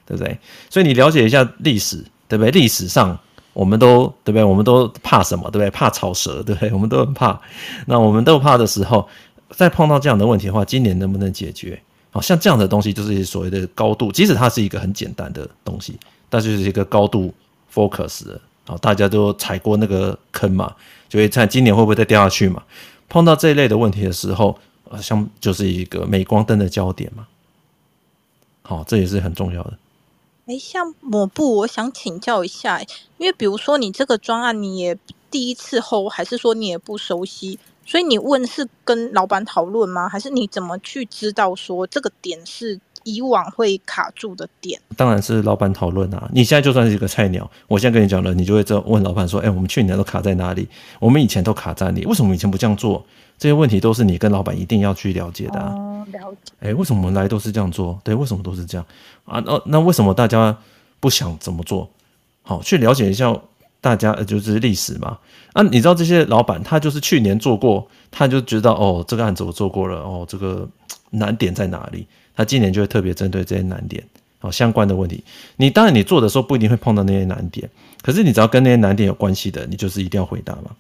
[0.05, 0.39] 对不对？
[0.69, 2.51] 所以你了解一下历史，对不对？
[2.51, 3.19] 历史上
[3.55, 4.45] 我们都对不对？
[4.45, 5.45] 我们都怕什么？
[5.45, 5.71] 对不对？
[5.71, 6.71] 怕草蛇，对不对？
[6.73, 7.41] 我们都很怕。
[7.87, 9.09] 那我们都怕的时候。
[9.51, 11.81] 再碰到这样的问题的话，今年能不能解决？
[12.11, 15.99] 好像这样的东西就是所谓的高度，即使它是一个很简单的东西，
[16.31, 17.35] 但就是一个高度
[17.73, 18.25] focus，
[18.67, 20.75] 好，大家都踩过那个坑嘛，
[21.11, 22.63] 就会看今年会不会再掉下去嘛。
[23.09, 27.27] 碰到这一类的问题的时候，呃，像就是一个镁光灯的焦点嘛。
[28.63, 29.79] 好，这也是很重要的。
[30.47, 32.81] 诶，像抹布，我想请教一下，
[33.19, 34.97] 因为比如说你这个专案你也
[35.31, 37.59] 第一次 hold，还是说你也不熟悉？
[37.87, 40.09] 所以你问是跟老板讨论吗？
[40.09, 44.81] 还是你怎么去知道说这个点是以往会卡住的点？
[44.97, 46.29] 当然是老板讨论啊！
[46.33, 50.69] 你现在就算是一个菜鸟，我现在跟你讲了，你就会这问老板说：“哎，我们去年都卡在哪里？
[50.99, 52.05] 我们以前都卡在哪里？
[52.07, 53.07] 为什么以前不这样做？”
[53.39, 55.73] 这些问题都是你跟老板一定要去了解的啊。
[55.73, 56.53] 哦，了解。
[56.59, 58.01] 哎，为什么我们来都是这样做？
[58.03, 58.85] 对，为什么都是这样
[59.25, 59.39] 啊？
[59.47, 60.59] 那那为什么大家
[60.99, 61.89] 不想怎么做？
[62.43, 63.41] 好，去了解一下。
[63.87, 65.17] 大家就是历史嘛，
[65.53, 70.69] 啊，你知道这些老板他就是去年做过，他就知道哦，这个案子我做过了，哦，这个
[71.11, 72.05] 难点在哪里？
[72.35, 74.03] 他今年就会特别针对这些难点，
[74.41, 75.23] 哦，相关的问题。
[75.55, 77.71] 你当然你做的时候不一定会碰到那些难点，
[78.03, 80.75] 可是你只要跟那些难点有关系的，你就是一定要回答嘛，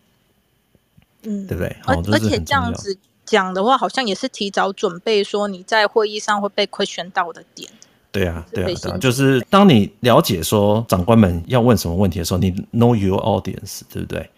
[1.22, 1.76] 嗯，对不对？
[1.84, 7.70] 而而且这样子讲的话，好像也是提早准备，说你在会议上会被 question 到的点。
[8.16, 14.30] 对啊，对啊，对啊，就是当你了解说长官们要问什么问题的时候，你 know your audience，对不对？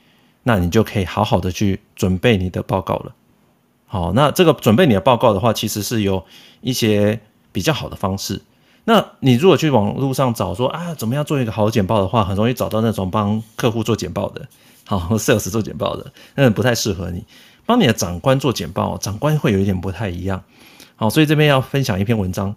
[0.43, 3.15] 那你就可以好好的去准备你的报告了。
[3.87, 6.25] 好，那这个准备你的报告的话，其实是有
[6.61, 7.21] 一些
[7.53, 8.43] 比较好的方式。
[8.85, 14.49] 那你如果去网络上找说啊，怎么样做一个好简报的话，很容易找到那种帮客户做简报的，
[14.85, 17.23] 好，sales 做简报的，那不太适合你。
[17.65, 20.43] 帮你的长官做简报，长官会有一点不太一样。
[20.97, 22.57] 好，所以这边要分享一篇文章。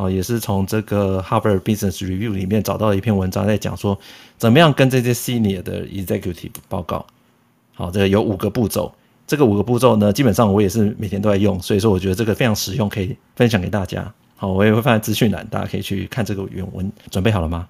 [0.00, 4.00] 好，也是从这个 Harvard Business Review 里面找到一篇文章，在讲说
[4.38, 7.04] 怎么样跟这些 Senior 的 Executive 报告。
[7.74, 8.94] 好，这个有五个步骤。
[9.26, 14.10] 这个五个步骤呢，基本上我也是每天都在用，所以说我觉得这个非常实用，可以分享给大家。
[14.36, 16.90] 好，我也会放在资讯栏，大家可以去看这个原文。
[17.10, 17.68] 准备好了吗？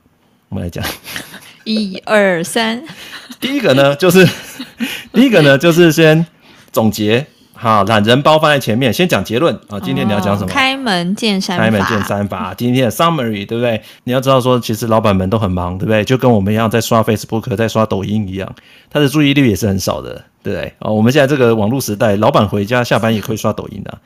[0.50, 0.84] 我们来讲，
[1.66, 2.80] 一二三。
[3.40, 4.24] 第一个呢，就是
[5.12, 6.24] 第一个呢，就是先
[6.70, 7.26] 总结。
[7.62, 9.78] 好，懒人包放在前面，先讲结论啊。
[9.80, 10.46] 今天你要讲什么？
[10.46, 11.64] 哦、开门见山法。
[11.64, 12.54] 开门见山法。
[12.56, 13.82] 今天的 summary 对不对？
[14.04, 16.02] 你要知道说，其实老板们都很忙，对不对？
[16.02, 18.50] 就跟我们一样，在刷 Facebook，在刷抖音一样，
[18.88, 20.72] 他的注意力也是很少的，对不对？
[20.78, 23.98] 哦，我们现在这个网络时代，老板回家下班也可以刷抖音的、啊。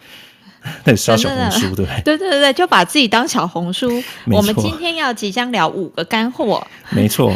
[0.85, 2.03] 那刷小红书，对不 对？
[2.05, 4.03] 对对对对，就把自己当小红书。
[4.33, 6.66] 我们今天要即将聊五个干货。
[6.90, 7.33] 没错，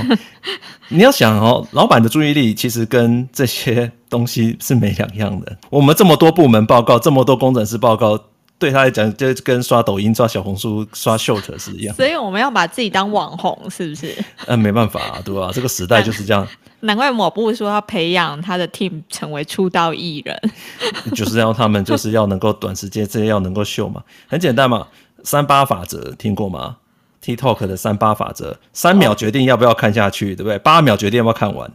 [0.88, 5.57] 你要想哦，老板的注意力其实跟这些东西是没两样的。
[5.71, 8.19] 我们这么多部门报告，这么多工程师报告，
[8.59, 11.94] 对他来讲就跟刷抖音、刷小红书、刷 short 是一样。
[11.94, 14.14] 所以我们要把自己当网红，是不是？
[14.47, 15.51] 嗯，没办法啊，对吧？
[15.53, 16.47] 这个时代就是这样。
[16.81, 20.40] 难怪某部说要培养他的 team 成为出道艺人，
[21.14, 24.87] 就是要他们就是要能够短时间之内要能够秀嘛，很简单嘛，
[25.25, 26.77] 三八法则听过吗
[27.23, 30.59] ？TikTok 的三八法则，三秒决定要不要看下去，对不对？
[30.61, 31.71] 八秒决定要不要看完。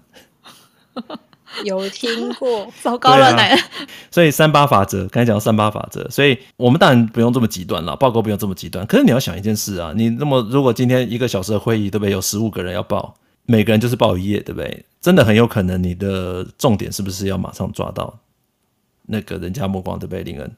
[1.66, 3.60] 有听过， 糟糕了，奶、啊。
[4.12, 8.86] 所以三八法则，刚才讲到三八法则，所以我们当然不用这么极端了，报告不用这么极端。
[8.86, 12.12] 可是你要想一件事啊，你那么如果今天一个小时的会议，对不对？
[12.12, 13.16] 有十五个人要报。
[13.46, 14.86] 每个人就是报一页，对不对？
[15.02, 18.18] 真的很有可能你的重点是不是要马上抓到
[19.06, 20.24] 那个人家目光，对不对？
[20.24, 20.50] 林恩，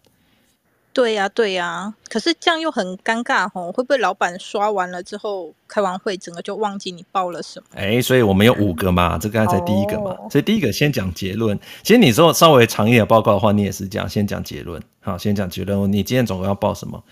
[0.96, 1.94] 对呀、啊，对呀、啊。
[2.08, 7.66] 可是这样又很尴尬吼，会不会老板刷完了之后开完会，整个就忘记你报了什么？
[7.76, 10.12] 哎，所以我们有五个嘛，这个才第一个嘛。
[10.12, 11.60] 哦、所以第一个先讲结论。
[11.84, 14.82] 其实你说稍微长一点的报告的话，你也是这样，先讲结论。
[15.02, 15.92] 好，先讲结论。
[15.92, 17.04] 你今天总共要报什么？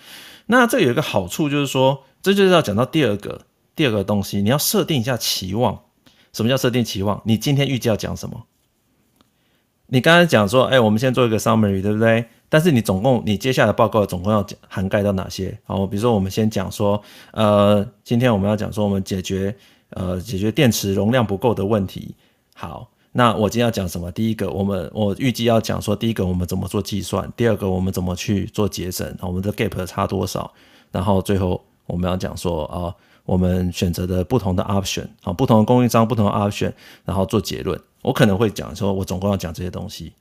[0.45, 3.41] 那这有一个好处就是说，这就是要讲到第二个。
[3.75, 5.81] 第二个东西，你要设定一下期望。
[6.31, 7.21] 什么叫设定期望？
[7.25, 8.45] 你今天预计要讲什么？
[9.87, 12.25] 你刚才讲说，哎，我们先做一个 summary，对不对？
[12.53, 15.57] 但是你总共，你接下来报告总共要涵盖到哪些？
[15.63, 19.55] 好，比如说我们先讲说，呃，今天我们要讲说，我们解决
[19.89, 22.13] 呃解决电池容量不够的问题。
[22.53, 24.11] 好，那我今天要讲什么？
[24.11, 27.27] 第一个，我们我预计要讲说，第一个我们怎么做计算？
[27.35, 29.17] 第二个，我们怎么去做节省？
[29.21, 30.53] 我们的 gap 差多少？
[30.91, 32.93] 然后最后我们要讲说，啊、
[33.25, 36.71] 我们选择的不同的 option 啊，不同的供应商，不同的 option，
[37.03, 37.81] 然后做结论。
[38.03, 40.13] 我可能会讲说，我总共要讲这些东西，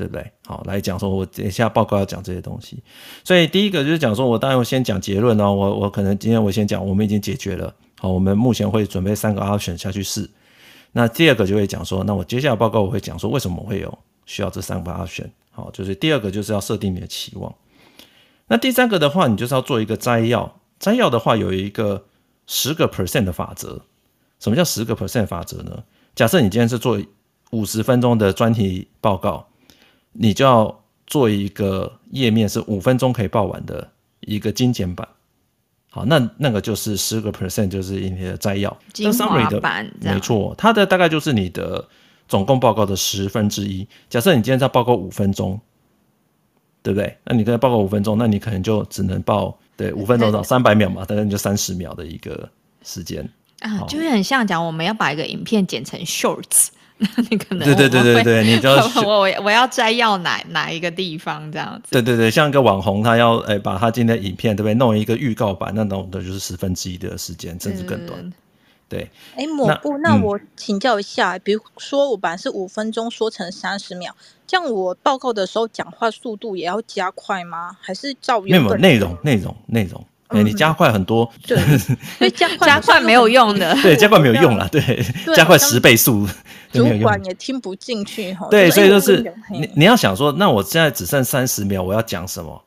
[0.00, 0.32] 对不对？
[0.46, 2.82] 好，来讲说，我等一下报告要讲这些东西。
[3.22, 5.52] 所以第一个就是讲说，我当然我先讲结论哦。
[5.52, 7.74] 我我可能今天我先讲，我们已经解决了。
[7.98, 10.28] 好，我们目前会准备三个 option 下去试。
[10.92, 15.28] 那第二个就会讲说，那我接下来报告我会讲说，为什么会有需要这三个 option？
[15.50, 17.54] 好，就是第二个就是要设定你的期望。
[18.48, 20.60] 那第三个的话，你就是要做一个摘要。
[20.78, 22.06] 摘要的话有一个。
[22.52, 23.80] 十个 percent 的法则，
[24.40, 25.84] 什么叫十个 percent 法则呢？
[26.16, 27.00] 假设你今天是做
[27.52, 29.46] 五十分钟的专题报告，
[30.12, 35.06] 你就要做一个页面是五分钟可以报完的一个精简版。
[35.90, 41.88] 好，那那个就是十个 percent，就是你的摘要，精华版，没错，它的大概就是你的
[42.28, 43.86] 总共报告的十分之一。
[44.08, 45.60] 假设你今天在报告五分钟，
[46.82, 47.16] 对不对？
[47.24, 49.58] 那你跟他报告五分钟，那你可能就只能报。
[49.76, 52.46] 对，五分钟到三百秒嘛，大概就三十秒的一个
[52.82, 53.26] 时间
[53.60, 56.79] 啊，就是很像讲我们要把一个影片剪成 shorts，那
[57.30, 61.90] 你可能对对对对对，你就 要我我我要摘要哪哪一个地方这样子？
[61.92, 68.32] 对对对，像一个网红，他要哎把他今天的影片对不对弄一个预告版，那种的就是十分之一的时间，甚至更短。
[68.88, 74.12] 对，哎，抹布，那我请教一下，嗯、比如说我本来是五分钟说成三十秒，
[74.48, 77.76] 这样我报告的时候讲话速度也要加快吗？
[77.80, 80.04] 还是照原本没有内容内容内容？
[80.30, 81.58] 哎，你加快很多， 对，
[82.18, 86.26] 所以加快加快没有用的，对，加快没有用了，对，加快十倍速，
[86.72, 88.46] 主管也听不进去哈。
[88.50, 92.62] 对，所以就是你你要想说，那我现在只剩三十秒，我要讲什么？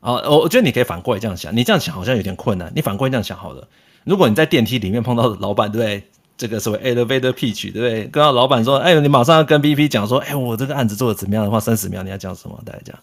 [0.00, 3.68] 啊，我我觉得你可以反过来这样想，你这样想好像有点困难，你反过来这样想好了。
[4.04, 6.02] 如果你在电梯里面碰到老板，对不对？
[6.38, 8.04] 这个所谓 elevator pitch，对不对？
[8.08, 12.58] 跟到老板说，哎，你马上要跟 BP 讲说，哎，我这个案子做的怎么样的话，三十秒你要讲什么？
[12.64, 12.98] 大家讲。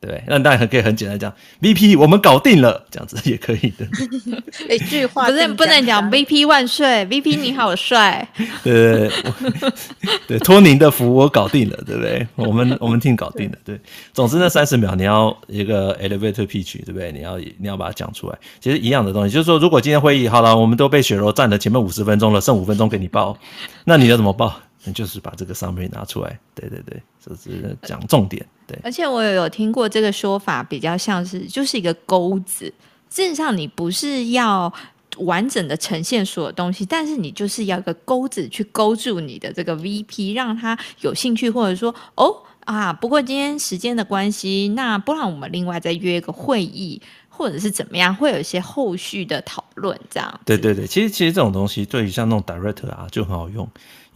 [0.00, 3.84] 对，那当然可以很简单讲，VP 我们搞定了，这样子 也可以的。
[4.72, 8.28] 一 句话不是不能讲 VP 万岁，VP 你好帅。
[8.62, 9.10] 对
[10.28, 12.26] 对，托您的福，我搞定了，对不对？
[12.36, 13.80] 我们我们 team 搞定了，对。
[14.12, 17.10] 总之那三十秒你要一个 elevator pitch，对不对？
[17.10, 18.38] 你要你要把它讲出来。
[18.60, 23.36] 其实一样的东西，就是说，如果今天会议好了，我们都被雪柔占了前面五十分钟了，剩五分钟给你报，
[23.84, 24.60] 那你要怎么报？
[24.84, 28.44] 你就是把这个 summary 拿出来，对对对，就是讲重点。
[28.66, 32.72] 对，而且我有有听过这个说法，比较像是就是一个钩子，
[33.10, 34.72] 事实上，你不是要
[35.18, 47.00] 完整的呈现所有东西，但是你就是要一个钩子去勾住你的这个 VP，让他有兴趣，或者说哦啊，不过今天时间的关系，那不然我们另外再约一个会议，
[47.30, 50.40] 或者是怎么样，会有一些后续的讨论，这样。
[50.44, 53.66] 对对对，其实其实这种东西对于像那种 director 啊就很好用，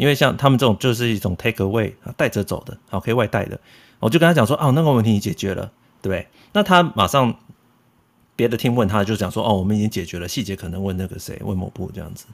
[0.02, 3.58] 因为像他们这种就是一种 take away 啊带着走的，好可以外带的，
[4.00, 5.70] 我就跟他讲说，哦，那个问题你解决了，
[6.02, 6.26] 对不对？
[6.52, 7.34] 那他马上。
[8.34, 12.24] 别的听问他就讲说哦，我们已经解决了，细节可能问那个谁，问某部这样子，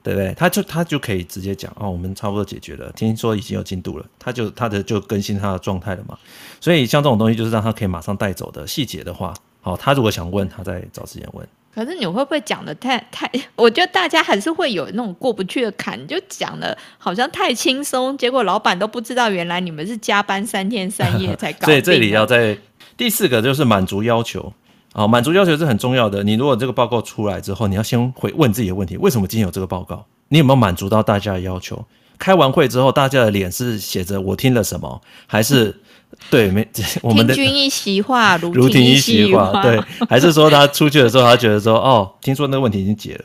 [0.00, 0.32] 对不对？
[0.34, 6.16] 他就他就可以直接讲哦，我们差不多解决了，听说已经有进度了，他就他的就更新他的状态了嘛。
[6.60, 11.46] 所以像这种东西就是让他可以马上带走的细节的话，好，他如果想问，他再找时间问。
[11.74, 13.30] 可是你会不会讲的太太？
[13.56, 21.66] 我觉得大家还是会有那种过不去的坎，就讲的好像太轻松，结果老板都不知道原来你们是加班三天三夜才搞。
[21.66, 22.56] 所以这里要在
[22.96, 24.52] 第四个就是满足要求。
[24.94, 26.22] 好，满足要求是很重要的。
[26.22, 30.04] 你如果这个报告出来之后，你要先回问自己的问题：为什么今天有这个报告？
[30.28, 31.82] 你有没有满足到大家的要求？
[32.18, 35.80] 开完会之后，大家的脸是写着我听了什么，还是、
[36.30, 36.66] 对没？
[37.02, 43.24] 我们的听君一席话，如 听一席话，对，还是说他出去的时候，他觉得说哦，听说那个问题已经解了，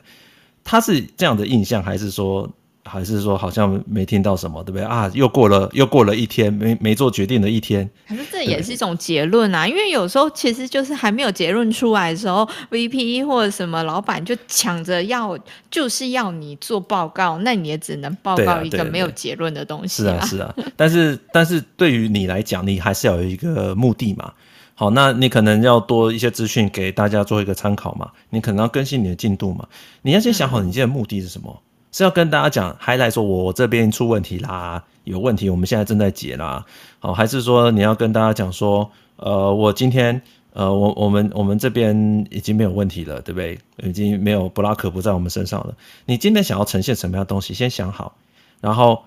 [0.64, 2.50] 他是这样的印象，还是说？
[2.88, 5.12] 还是说好像没听到什么，对不对啊？
[5.14, 7.90] 又过了又过了一天，没没做决定的一天。
[8.08, 15.38] 可是这也是一种结论啊，因为有时候其实就是还没有结论出来的时候，VP 或者什么老板就抢着要，
[15.70, 20.26] 就是要你做报告，那你也只能报告一个没有结论的东西啊。
[20.26, 20.72] 是啊，是啊。
[20.76, 24.32] 但是但是对于你来讲，你还是要有一个目的嘛。
[24.76, 28.12] 好，那你可能要多一些资讯给大家做一个参考嘛。
[28.30, 29.68] 你可能要更新你的进度嘛。
[30.04, 31.52] 你要先想好你现在的目的是什么。
[31.52, 31.67] 嗯
[31.98, 36.64] 是要跟大家讲，还来说我这边出问题啦，有问题，我们现在正在解啦。
[37.00, 40.22] 好，还是说你要跟大家讲说，呃，我今天，
[40.54, 43.58] 呃，我我们我们这边已经没有问题了，对不对？
[43.78, 45.74] 已经没有布拉克不在我们身上了。
[46.06, 48.16] 你今天想要呈现什么样的东西，先想好，
[48.62, 49.02] 然后。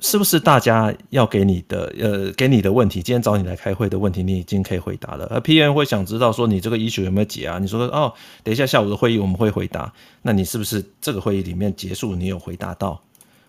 [0.00, 5.26] 是不是大家要给你的呃给你的问题，今天找你来开会的问题，你已经可以回答了。
[5.30, 7.58] 而 PM 会想知道说你这个 issue 有没有解啊？
[7.58, 9.92] 你说哦，等一下下午的会议我们会回答。
[10.22, 13.00] 那你是不是这个会议里面结束你有回答到？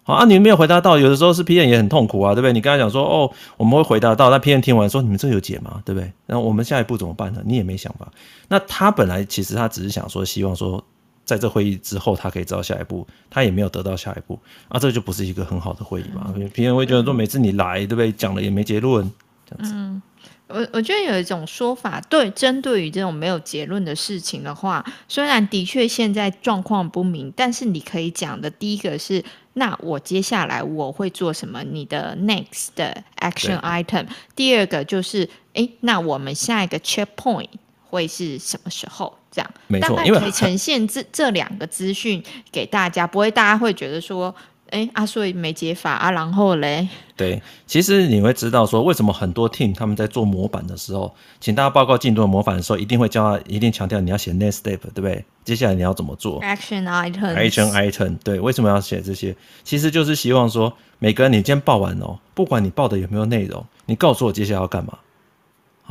[0.04, 2.54] 好啊，你没有回答到，有的时候是 PM 也很痛苦啊，对不对？
[2.54, 5.82] 你刚才讲说哦我们会回答到，那 PM 听完说你们这有解吗？
[5.86, 6.12] 对不对？
[6.26, 7.42] 然后我们下一步怎么办呢？
[7.46, 8.12] 你也没想法。
[8.48, 10.84] 那他本来其实他只是想说希望说。
[11.24, 16.34] 在这会议之后，他可以知道下一步，他也没有得到下一步，啊，这就不是一个很好的会议嘛。
[16.54, 18.12] 别人会觉得说，每次你来，对不对？
[18.12, 19.10] 讲了也没结论，
[19.50, 19.74] 这样子。
[19.74, 20.02] 嗯，
[20.48, 31.64] 我我觉得有一种说法，对，针对于这种没有结论的事情的话，虽然的确现在状况不明，但是你可以讲的第一个是，那我接下来我会做什么？
[31.64, 34.08] 你的 next 的 action item。
[34.36, 37.48] 第二个就是，哎，那我们下一个 checkpoint
[37.90, 39.18] 会是什么时候？
[39.32, 42.22] 这样，没错，因为可以呈现这这两个资讯
[42.52, 44.36] 给大家，不会大家会觉得说，
[44.70, 55.24] 哎啊，所以没解法啊，然后嘞，对，其实你会知道说，为什么很多 team 他们在做模板的时候，请大家报告进度的模板的时候，一定会教他，一定强调你要写 next step，对不对？
[55.44, 59.36] 接下来你要怎么做？action item，action item，对，为什么要写这些？
[59.64, 64.98] 其实就是希望说，每个人你今天报完哦，不管你报的有没有内容，你告诉我接下来要干嘛。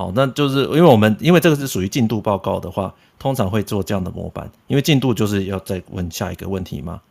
[0.01, 7.03] 好，那就是因为我们因为这个是属于进度报告的话，通常会做这样的模板，因为进度就是要再问下一个问题嘛，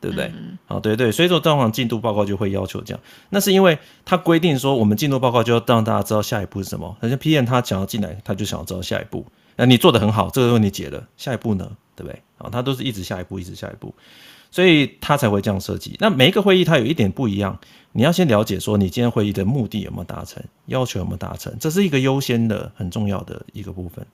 [0.00, 0.26] 对不对？
[0.26, 3.00] 嗯、好，对对，所以说通常进度报告就会要求这样。
[3.30, 6.96] 那是因为他规定说，我们进度报告就要让大家知道下一步是什么。
[7.00, 9.26] 好像 PM 他想要进来，他就想要知道下一步。
[9.56, 11.68] 那你做的很好，这个问题解了，下一步呢？
[11.96, 12.22] 对不对？
[12.38, 13.92] 啊，他都是一直下一步，一直下一步。
[14.54, 15.96] 所以他才会这样设计。
[15.98, 17.58] 那每一个会议它有一点不一样，
[17.90, 24.06] 你要先了解说你今天会议的目的有没有达成，要求有没有达成，这是一个优先的很重要的一个部分。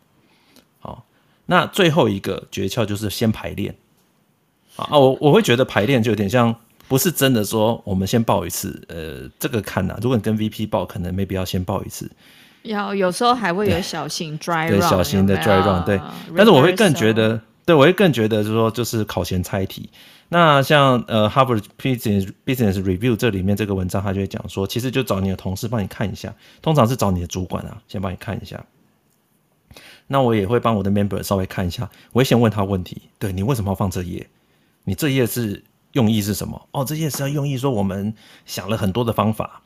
[0.78, 1.04] 好，
[1.44, 3.74] 那最后一个诀窍就是先排练。
[4.76, 6.56] 啊，我我会觉得排练就有点像，
[6.88, 12.10] 不是真的说我们先报一次，呃，这个看呐、啊，如果你跟 VP 报，可能没必要先报一次。
[12.62, 16.00] 要有时候还会有小型 dry run，对，小型的 dry run，对。
[16.34, 19.90] 但是我会更觉得，对我会更觉得就是说，就是考前猜题。
[20.32, 28.64] 那像呃，Harvard Business Business Review 这里面这个文章，他就会讲说，其实就找你的同事帮你看一下，通常是找你的主管啊，先帮你看一下。
[30.06, 34.24] 那我也会帮我的 member 稍微看一下，我会先问他问题，对，你为什么要放这页？
[34.84, 36.68] 你这页是用意是什么？
[36.70, 38.14] 哦，这页是要用意说我们
[38.46, 39.62] 想了很多的方法，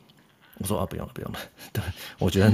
[0.58, 1.38] 我说啊，不用了，不用了。
[1.72, 1.82] 对，
[2.18, 2.50] 我觉得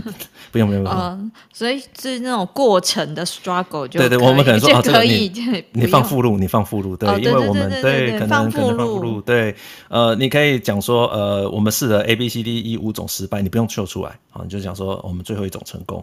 [0.51, 0.99] 不用，不用，不用。
[0.99, 5.31] 嗯，所以是那种过程的 struggle 就对对，我们可能说啊，这个你
[5.73, 9.55] 你，放附录，你放附录，对，哦、因为我们对，可能放可能放附录，对，
[9.89, 16.03] 呃，你可以讲说，呃，我们试了 A B C D E 五种失败，你不用秀出来，啊，你就讲说我们最后一种成功，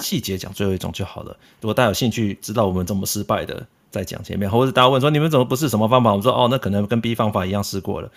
[0.00, 1.34] 细节讲最后一种就好了。
[1.62, 8.10] 如果大家有兴趣知道我们怎么失败的，再讲前面，或者大家问说你们怎么不是什么方法，我们说哦，那可能跟 B 方法一样试过了。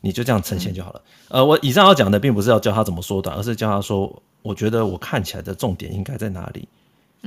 [0.00, 1.02] 你就这样呈现就好了。
[1.28, 6.68] 呃，我以上要讲的并不是要教他怎么缩短，而是教他说，我觉得我看起来的重点应该在哪里。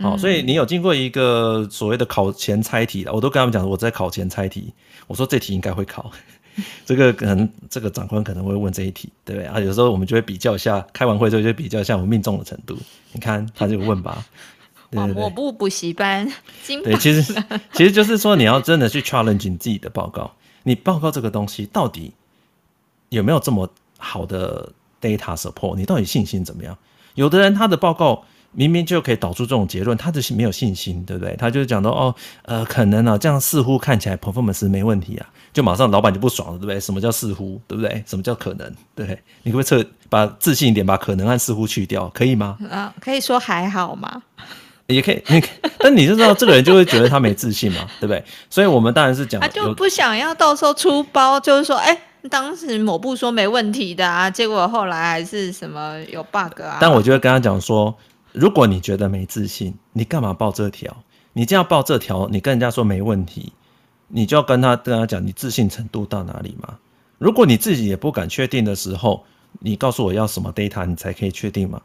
[0.01, 4.71] 好、哦，所以你有经过一个所谓的考前猜题了，我都跟他们讲，我在考前猜题，
[5.07, 6.09] 我说这题应该会考，
[6.85, 9.59] 这个可能这个长官可能会问这一题，对不对啊？
[9.59, 12.77] 有时候我们就会比较一下，开完会之后就比较一下我们命中的程度。
[13.11, 14.25] 你看他就问吧，
[14.89, 16.31] 对对对，我不补习班，
[16.65, 17.33] 对，其实
[17.73, 20.31] 其实就是说你要真的去 challenge 你自己的报告，
[20.63, 22.13] 你报告这个东西到底。
[23.09, 25.75] 有没有这么好的 data support？
[25.75, 26.77] 你到底信心怎么样？
[27.15, 31.35] 有的人他的报告明明就可以导出这种结论，他就是没有信心，对不对？
[31.35, 36.79] 他就讲到哦，呃，可能啊，这样似乎看起来 performance 没问题啊，就马上老板就不爽了，对不对？
[36.79, 38.03] 什么叫似乎，对不对？
[38.07, 38.73] 什么叫可能？
[38.95, 39.05] 对，
[39.43, 42.57] 你可不可以测把自信一点，把可能和似乎去掉，可以吗？
[42.71, 44.23] 啊，可以说还好吗？
[44.89, 45.43] 也可以，你
[45.77, 48.23] 但你就知道这个人就会觉得他没自信嘛，对不对？
[48.49, 51.97] 所以我们当然是讲，他就不想要到时候出包，就是说，哎。
[52.29, 56.77] 当时某部说没问题的啊，结果后来还是什么有 bug 啊？
[56.81, 57.97] 但我就会跟他讲说，
[58.33, 60.93] 如果你觉得没自信，你干嘛报这条？
[61.31, 63.53] 你这样报这条，你跟人家说没问题，
[64.09, 66.77] 你就要跟他跟他讲你自信程度到哪里嘛？
[67.19, 69.23] 如果你自己也不敢确定的时候，
[69.61, 71.81] 你告诉我要什么 data，你才可以确定嘛？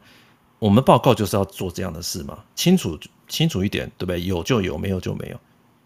[0.65, 2.97] 我们报告就是要做这样的事嘛，清楚
[3.27, 4.19] 清楚一点，对不对？
[4.23, 5.37] 有就有，没有就没有。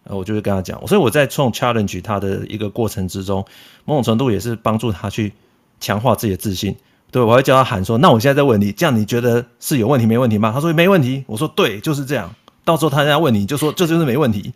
[0.05, 3.45] 呃我就会跟他讲，所以我在冲 challenge 他的一个过程之中，
[3.84, 5.34] 某种程度也是帮助他去
[5.82, 6.73] 强化自己的自信。
[7.11, 14.53] 对，我会叫他喊说：“那我现在在问你，这样你觉得是有问题没问题吗？”他说：“没问题。”我说：“对，就是这样。”到时候他人家问你就说：“这就是没问题。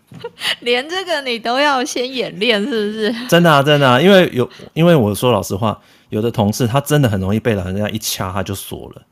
[0.60, 3.14] ”连这个你都要先演练，是不是？
[3.28, 9.02] 真的啊，真的啊，因为有，因为我说老实话，有的同事他真的很容易被人家一掐他就锁了，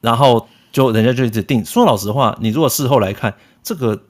[0.00, 1.64] 然后就人家就一直定。
[1.64, 4.00] 说老实话，你如果事后来看这个。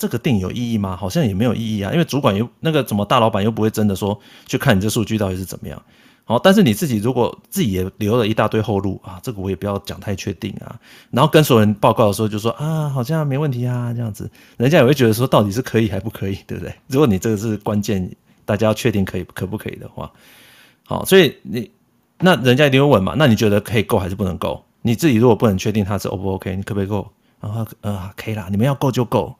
[0.00, 0.96] 这个定有意义吗？
[0.96, 5.82] 好像也没有意义啊，因为主管又那个怎么大老板又不会真的说去看你这数据到底是怎么样。
[6.24, 10.74] 好，但是你自己如果自己也留了一大堆后路啊，这个我也不要讲太确定啊。
[11.10, 16.74] 然后跟所有人报告的时候就说啊，好像没问题啊，这样子，人家也会觉得说到底是可以还不可以，对不对？
[16.86, 18.10] 如果你这个是关键，
[18.46, 20.10] 大家要确定可以可不可以的话，
[20.86, 21.70] 好，所以你
[22.20, 24.64] 那人家一定会问嘛，那你觉得可以够还是不能够？
[24.82, 27.10] 你自己如果不能确定他是 O 不 OK，你可不可以够？
[27.40, 29.34] 然后呃，可以啦，你们要够就够。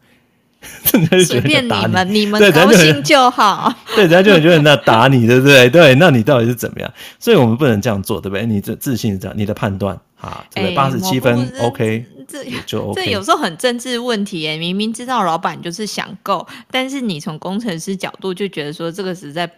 [1.27, 3.75] 随便你们，你们高兴就好。
[3.97, 5.71] 对，人家就觉得那打你，对不对？
[5.71, 6.93] 对，那你到底是怎么样？
[7.19, 8.45] 所以我们不能这样做，对不对？
[8.45, 13.03] 你这自信是这样，你的判断啊，对，八十七分，OK，这就 OK。
[13.03, 19.51] 这有时候很政治问题耶，明明知道老板就是想够，但是你从工程师角度就觉得说这个实在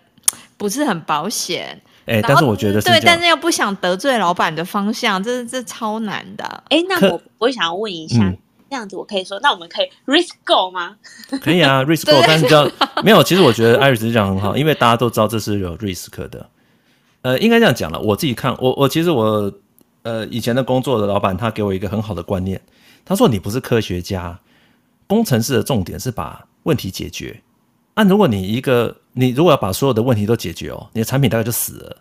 [0.56, 1.80] 不是很保险。
[2.06, 6.44] 哎，但是我觉得是对，但是又不想得罪老板的方向，这这超难的。
[6.68, 8.18] 哎，那我我想要问一下。
[8.20, 8.36] 嗯
[8.72, 10.96] 这样子我可以说，那我们可以 risk go 吗？
[11.42, 12.66] 可以啊，risk go，但是叫
[13.04, 13.22] 没有。
[13.22, 16.48] 其实我觉得 Iris 讲很好，因为大家都知道这是有 risk 的。
[17.20, 18.00] 呃，应该这样讲了。
[18.00, 19.52] 我自己看，我我其实我
[20.04, 22.58] 呃以前的工作的老板，他给我一个很好的观念。
[23.04, 24.40] 他说：“你不是科学家，
[25.06, 27.42] 工程师的重点是把问题解决。
[27.94, 31.96] 那、啊、如果你一个你如果要把所有的问题都解决哦，你的产品大概就死了。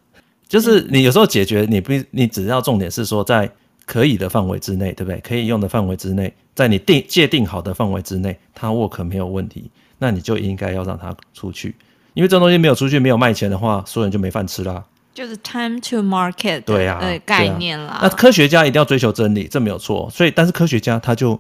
[0.48, 3.50] 就是你有时候解决，你不你只要重点是说在。”
[3.84, 5.20] 可以的范围之内，对不对？
[5.20, 11.76] 可以用的范围之内，在你定界定好的范围之内，它 work 没有问题，那你就应该要让它出去，
[12.14, 14.86] 因为这种东西没有出去，没有卖钱的话，所有人就没饭吃啦。
[15.14, 18.00] 就是 time to market 对啊，概念啦。
[18.02, 20.10] 那科学家一定要追求真理，这没有错。
[20.10, 21.38] 所以，但是科学家他就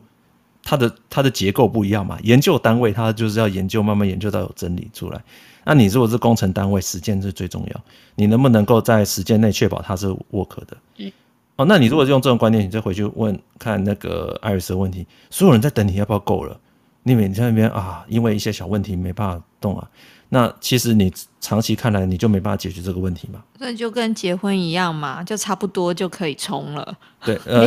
[0.64, 5.22] 他的它的结构不一样嘛，研究单位它就是要研究，慢慢研究到有真理出来。
[5.64, 7.82] 那你如果是工程单位，实践是最重要，
[8.16, 10.78] 你能不能够在时间内确保它是 work 的？
[10.97, 11.12] 嗯。
[11.57, 16.57] 哦，那你如果用这种观念，你再回去问看那个艾瑞斯的问题，所有人在等你要不要够了？
[17.03, 19.88] 你每天在那边啊，因为一些小问题没办法动啊。
[20.34, 21.11] 那其实你
[21.41, 23.43] 长期看来，你就没办法解决这个问题嘛。
[23.59, 26.97] 那就跟结婚一样嘛，就差不多就可以冲了。
[27.25, 27.65] 对，呃，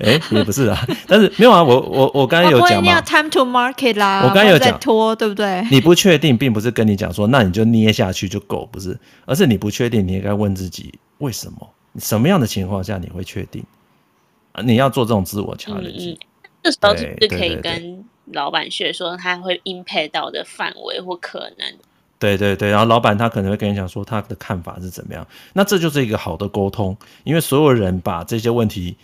[0.00, 0.76] 哎、欸，也不是啊，
[1.06, 2.90] 但是没有啊，我我我刚才有讲嘛。
[2.90, 5.64] 要 time to market 啦，我刚才有讲拖，对不对？
[5.70, 11.70] 你不确定，并不是跟你讲说，那你就捏下去就够，不是，而是你不确定，你应该问自己为什么。
[12.00, 13.64] 什么样的情况下你会确定
[14.52, 14.62] 啊？
[14.62, 16.18] 你要做这种自我调理。
[16.20, 16.26] 嗯，
[16.64, 21.74] 这时候是不是可以跟老板学说他会 impact 到的范围或可能？
[22.18, 28.96] 对对对，然后老板他可能会跟你讲说他的看法是怎么样，那这就是一个好的沟通，因为所有人把这些问题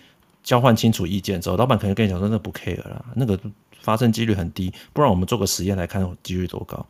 [0.42, 3.38] 交换清楚意见之后，老板可能跟你讲说那不 care 啦，那个
[3.80, 6.86] 发生几率很低，不然我们做个实验来看几率多高，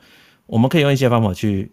[0.47, 1.71] 我们可以用一些方法去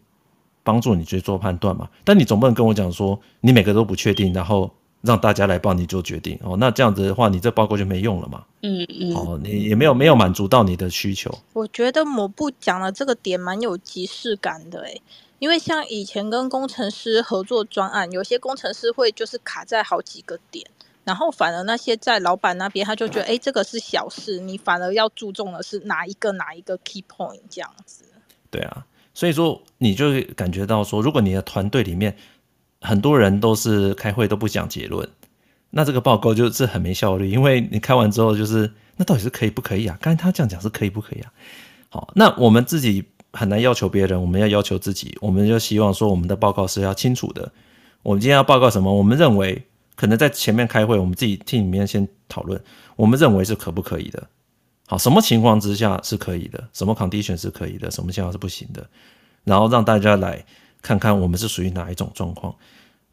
[0.63, 4.73] 帮助你去做判断嘛，但你总不能跟我讲说你每个都不确定，然后。
[5.01, 8.43] 让大家来帮你做决定哦，那这样子的话，你这报告就没用了嘛。
[8.61, 9.15] 嗯嗯。
[9.15, 11.33] 哦，你也没有没有满足到你的需求。
[11.53, 15.01] 我觉得某部讲的这个点蛮有即视感的诶，
[15.39, 20.69] 因为像以前跟工程师合作专案，有些工程师会就是卡在好几个点，
[21.05, 28.03] 然后反而那些在老板那边他就觉得，哎，这个是小事，你反而要注重的是哪一个哪一个 key point 这样子。
[28.51, 32.17] 对啊，所以说你就会感觉到说，如果你的团队里面。
[32.81, 35.07] 很多人都是开会都不讲结论，
[35.69, 39.97] 那这个报告就是很没效率，因为你开完之后就是那到底是可以不可以啊？
[40.01, 41.31] 刚才他这样讲是可以不可以啊？
[41.89, 43.03] 好，那我们自己
[43.33, 47.51] 很难要求别人，我们要要求自己，我们就希望说我们的报告是要清楚的。
[48.01, 48.93] 我们今天要报告什么？
[48.93, 49.61] 我们认为
[49.95, 52.59] 可能在前面开会，我们自己 team 里面先讨论，
[52.95, 54.25] 我们认为是可不可以的？
[54.87, 56.69] 好，什么情况之下是可以的？
[56.73, 57.91] 什么 condition 是可以的？
[57.91, 58.87] 什么情况是不行的？
[59.43, 60.45] 然后让大家来。
[60.81, 62.55] 看看我们是属于哪一种状况，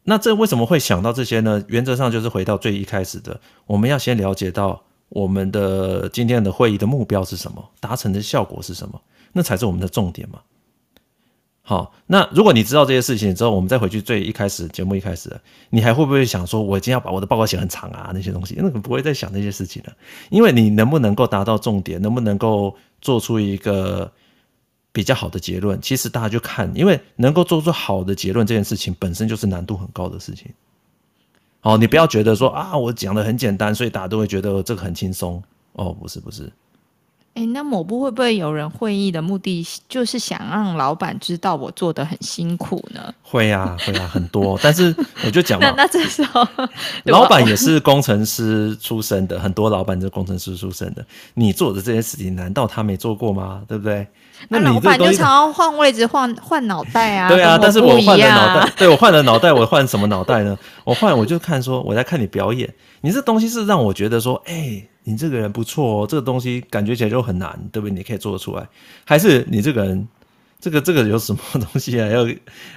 [0.03, 1.61] 那这为什么会想到这些呢？
[1.67, 9.01] 原则上就是回到最一开始的，我们要先了解到我们的今天的会议的目标是什么，达成的效果是什么，
[9.33, 10.39] 那才是我们的重点嘛。
[11.61, 15.37] 好，那如果你知道这些事情之后，我们再回去最一开始节目一开始，
[15.69, 18.11] 你还会不会想说，我今天要把我的报告写很长啊？
[18.13, 19.93] 那些东西，那个不会再想那些事情了，
[20.29, 24.09] 因为你能不能够达到重点，能不能够做出一个。
[24.97, 30.51] 比较好的结论，其实大家就看，因为能够做出好的结论这件事情本身就是难度很高的事情。
[31.61, 35.39] 哦，你不要觉得说啊，我讲的很简单，所以大家都会觉得这个很轻松。
[35.73, 36.51] 哦，不是，不是。
[37.37, 43.13] 哎，那某部会不会有人会议的目的就是想让老板知道我做的很辛苦呢？
[43.21, 44.59] 会啊，会啊，很多。
[44.63, 44.91] 但是
[45.23, 46.43] 我就讲嘛，那那这时候
[47.05, 51.05] 老板也是工程师出身的，很多老板是工程师出身的。
[51.35, 53.61] 你做的这些事情，难道他没做过吗？
[53.67, 54.07] 对不对？
[54.49, 57.29] 那老板就常常换位置、换换脑袋啊。
[57.29, 60.57] 对啊，但是我换了脑袋，对，我换了脑袋，我换什么脑袋呢？
[60.83, 64.81] 我换我就看说，我在看你表演，你这东西是让我觉得说，哎。
[65.09, 67.95] 你这个人不错哦，这个东西感觉起来就很难，对不对？
[67.95, 68.67] 你可以做得出来，
[69.05, 70.05] 还是你这个人，
[70.59, 72.27] 这个这个有什么东西还要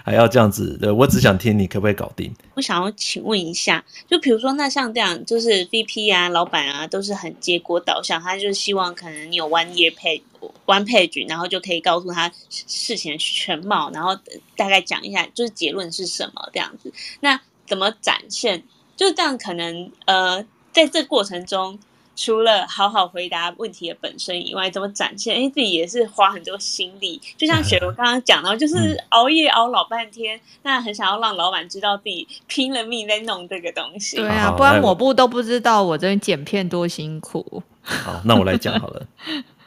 [0.05, 0.79] 还要这样子？
[0.81, 2.33] 对，我只想听你可不可以搞定。
[2.55, 10.23] 我想要请问一下，就比如说那像这样，就是 VP 啊、老板啊，都是很结果导向，他就是希望可能你有 one year page
[10.67, 14.17] one page，然后就可以告诉他事情的全貌，然后
[14.57, 16.93] 大概讲一下就是结论是什么这样子。
[17.19, 18.63] 那怎么展现？
[18.97, 20.41] 就是这样可能呃，
[20.73, 21.77] 在这过程中。
[22.23, 25.35] 除了好好回答问题的本身以外，怎么展现？
[25.37, 27.19] 哎，自己也是花很多心力。
[27.39, 34.19] 就像雪柔 刚刚讲到，就是熬夜熬老半天，嗯、那很想要让老板知道自己拼了命在弄这个东西。
[34.19, 37.63] 对啊，不然抹布都不知道我这边剪片多辛苦。
[37.81, 39.07] 好，那我来讲好了。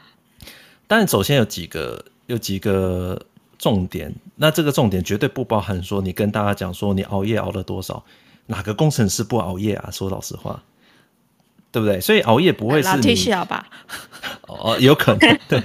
[0.85, 3.19] 但首先有几个有几个
[3.57, 8.03] 重点，那这个重点绝对不包含说你跟大家讲说你熬夜熬了多少，
[8.45, 9.89] 哪个工程师不熬夜啊？
[9.89, 10.61] 说老实话。
[11.73, 11.99] 对不对？
[11.99, 13.15] 所以熬夜不会是你
[13.49, 13.67] 吧？
[14.47, 15.61] 哦，有可能 对。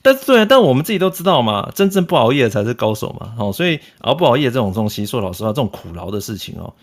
[0.00, 3.34] 但是对，但我们自己都知道嘛，真正不熬夜才是高手嘛。
[3.38, 6.74] 哦，所以熬不熬夜这种东西，说老实话，这种苦劳的事情哦，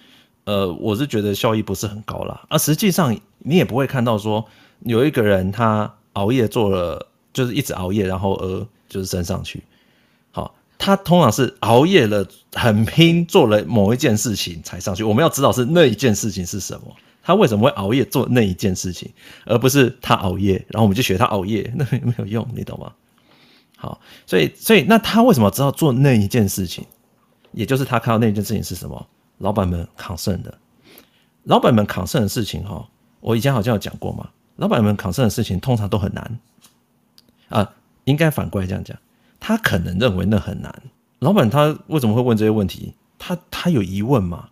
[0.45, 2.41] 呃，我是觉得效益不是很高啦。
[2.47, 4.45] 而实际上，你也不会看到说
[4.86, 9.63] 有一个人他熬夜做了，就是一直熬夜，然后呃，就是升上去。
[10.32, 15.03] 好，他通常是熬夜了，很拼，做了某一件事情才上去。
[15.03, 16.95] 我们要知道是那一件事情是什么。
[17.24, 19.11] 他为什么会熬夜做那一件事情，
[19.45, 22.91] 而不是他熬夜，然后我们就学他熬夜， 那没有用，你懂吗？
[23.78, 26.86] 好，所以，所以，那他为什么知道做那一件事情？
[27.51, 29.07] 也就是他看到那件事情是什么？
[29.39, 30.55] 老板们扛剩的，
[31.43, 32.88] 老板们扛剩的事情，哈，
[33.19, 34.30] 我以前好像有讲过嘛。
[34.57, 36.39] 老板们扛剩的事情通常都很难
[37.49, 38.95] 啊，应该反过来这样讲，
[39.39, 40.72] 他可能认为那很难。
[41.19, 42.93] 老板他为什么会问这些问题？
[43.17, 44.49] 他他有疑问吗？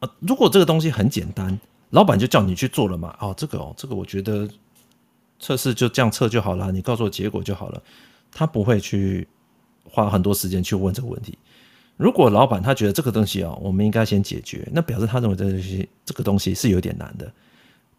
[0.00, 1.58] 啊，如果这个东西很简单。
[1.92, 3.14] 老板就叫你去做了嘛？
[3.20, 4.48] 哦，这个哦，这个我觉得
[5.38, 7.82] 测试就这样测就好了，你告诉我结果就好了。
[8.32, 9.28] 他不会去
[9.84, 11.36] 花很多时间去问这个问题。
[11.98, 17.30] 如果老板他觉得这个东西啊，我们应该先解决，那表示他认为这东西这个东西是有点难的，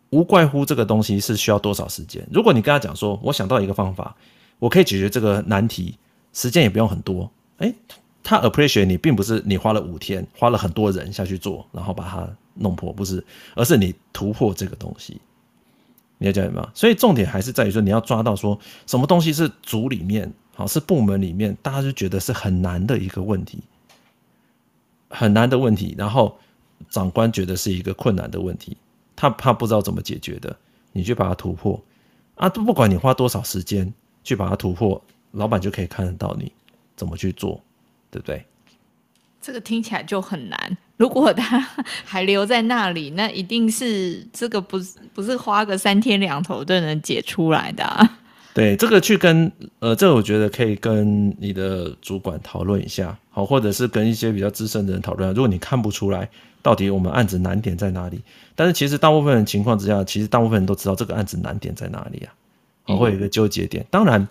[0.09, 2.27] 无怪乎这个东西是需要多少时间。
[2.31, 4.15] 如果你跟他讲说，我想到一个方法，
[4.57, 5.95] 我可以解决这个难题，
[6.33, 7.31] 时间也不用很多。
[7.57, 7.75] 诶，
[8.23, 12.27] 他 appreciate 你，并不是你花了五天，花了很多人下去做，然后把它。
[12.55, 15.19] 弄破不是，而是你突破这个东西，
[16.19, 16.69] 你要讲什么？
[16.75, 23.57] 所以重点还是在于说，你要抓到说什么东西是组里面好，是部门里面大家就觉得是很难的一个问题，
[25.09, 26.37] 很难的问题，然后
[26.91, 28.77] 长官觉得是一个困难的问题，
[29.15, 30.55] 他他不知道怎么解决的，
[30.91, 31.83] 你去把它突破
[32.35, 33.91] 啊，不管你花多少时间
[34.23, 35.01] 去把它突破，
[35.31, 36.51] 老板就可以看得到你
[36.95, 37.59] 怎么去做，
[38.13, 38.45] 对不对？
[39.41, 40.77] 这个听起来就很难。
[40.97, 41.59] 如果他
[42.05, 48.19] 还留在那里，那一定是这个不是不是花个三天两头就能解出来的啊。
[48.53, 55.27] 对，这个去跟呃，这个我觉得可以跟你的主管讨论一下，好，或者是跟一些比较资深的人讨论。
[55.33, 56.29] 如果你看不出来
[56.61, 58.21] 到底我们案子难点在哪里，
[58.55, 62.31] 但是其实大部分的情况之下，其实大部分人都知道这个案子难点在哪里啊，
[62.83, 63.83] 好，会有一个纠结点。
[63.89, 64.25] 当然，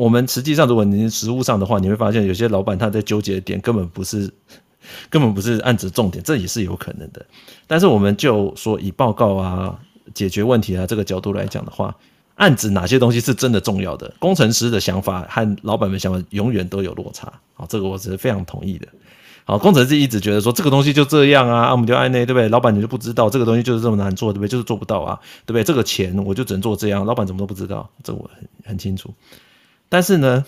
[0.00, 4.30] 我们实际上如果你实务上的话，你会发现有些老板他在纠结的点根本不是
[5.10, 7.24] 根本不是案子重点，这也是有可能的。
[7.66, 9.78] 但是我们就说以报告啊、
[10.14, 11.94] 解决问题啊这个角度来讲的话。
[12.36, 14.10] 案子哪些东西是真的重要的？
[14.18, 17.30] 工程师的想法和老板们想法永远都有落差。
[17.52, 18.88] 好，这个我是非常同意的。
[19.44, 22.48] 好，工程师一直觉得说这个东西就这样啊，啊我们就按内，对不对？
[22.48, 24.48] 老板你就不知道这个东西就是这么难做，对不对？
[24.48, 25.62] 就是做不到啊，对不对？
[25.62, 29.12] 这个钱我就只能做这样，老板怎么都不知道，这我很很清楚。
[29.90, 30.46] 但是呢，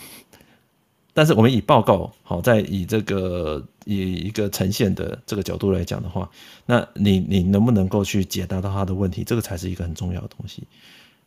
[1.12, 6.30] 但是我们以报告好，在以这个以一个呈现的这个角度来讲的话，
[6.64, 9.22] 那你你能不能够去解答到他的问题？
[9.24, 10.62] 这个才是一个很重要的东西。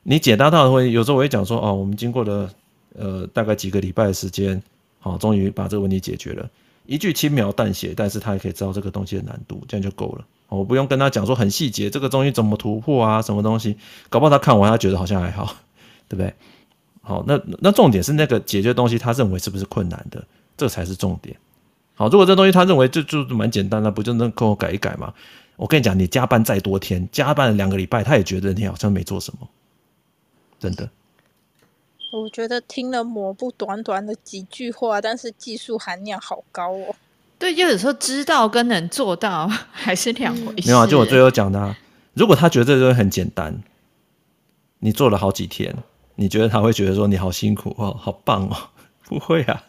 [0.02, 2.50] 你解答到的会，有时候我会讲说，哦，我们经过了
[2.98, 4.64] 呃大概几个礼拜的时间，
[5.00, 6.50] 好，终于把这个问题解决了。
[6.86, 10.26] 一句轻描淡写，但是他也可以知道这个东西的难度，这样就够了。
[10.48, 13.76] 我不用跟他讲说很细节，这个东西怎么突破啊，什么东西，
[14.10, 15.56] 搞不好他看完他觉得好像还好，
[16.08, 16.34] 对不对？
[17.08, 20.26] 好，那那重点是那个解决东西，他认为是不是困难的，
[20.58, 21.38] 这才是重点。
[21.94, 25.14] 好，如果这东西他认为就就蛮简单的，不就能跟我改一改吗？
[25.56, 29.48] 我跟你讲，你加班再多天，加班了两个礼拜，他也觉得你好像没做什么。
[30.60, 30.90] 真的，
[32.12, 36.96] 我觉得听了抹布短短的几句话，但是技术含量好高哦。
[37.38, 40.68] 对，就有时候知道跟能做到还是两回事。
[40.68, 41.78] 没有啊，就我最后讲的啊，
[42.14, 43.62] 如果他觉得这个东西很简单，
[44.80, 45.76] 你做了好几天，
[46.16, 48.56] 你觉得他会觉得说你好辛苦哦，好棒哦？
[49.08, 49.64] 不会啊。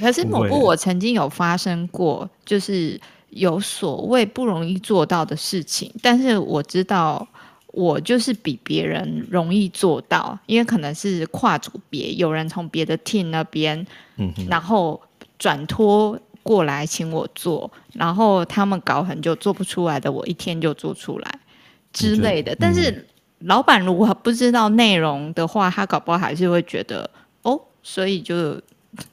[0.00, 3.00] 可是某部，我曾经有发生过，就是
[3.30, 7.26] 有所谓不容易做到的事情，但是我知道。
[7.76, 13.84] 我就是比别人容易做到，因为可能是跨组别，有人从别的 team 那边，
[14.16, 15.02] 嗯，然后
[15.40, 21.40] 转托过来请我做，然后他们搞很久做不出来的，我一天就做出来
[21.92, 22.54] 之类的。
[22.54, 23.04] 但是
[23.44, 27.08] 老板如果不知道内容的话，他搞不好还是会觉得
[27.42, 28.60] 哦，所以就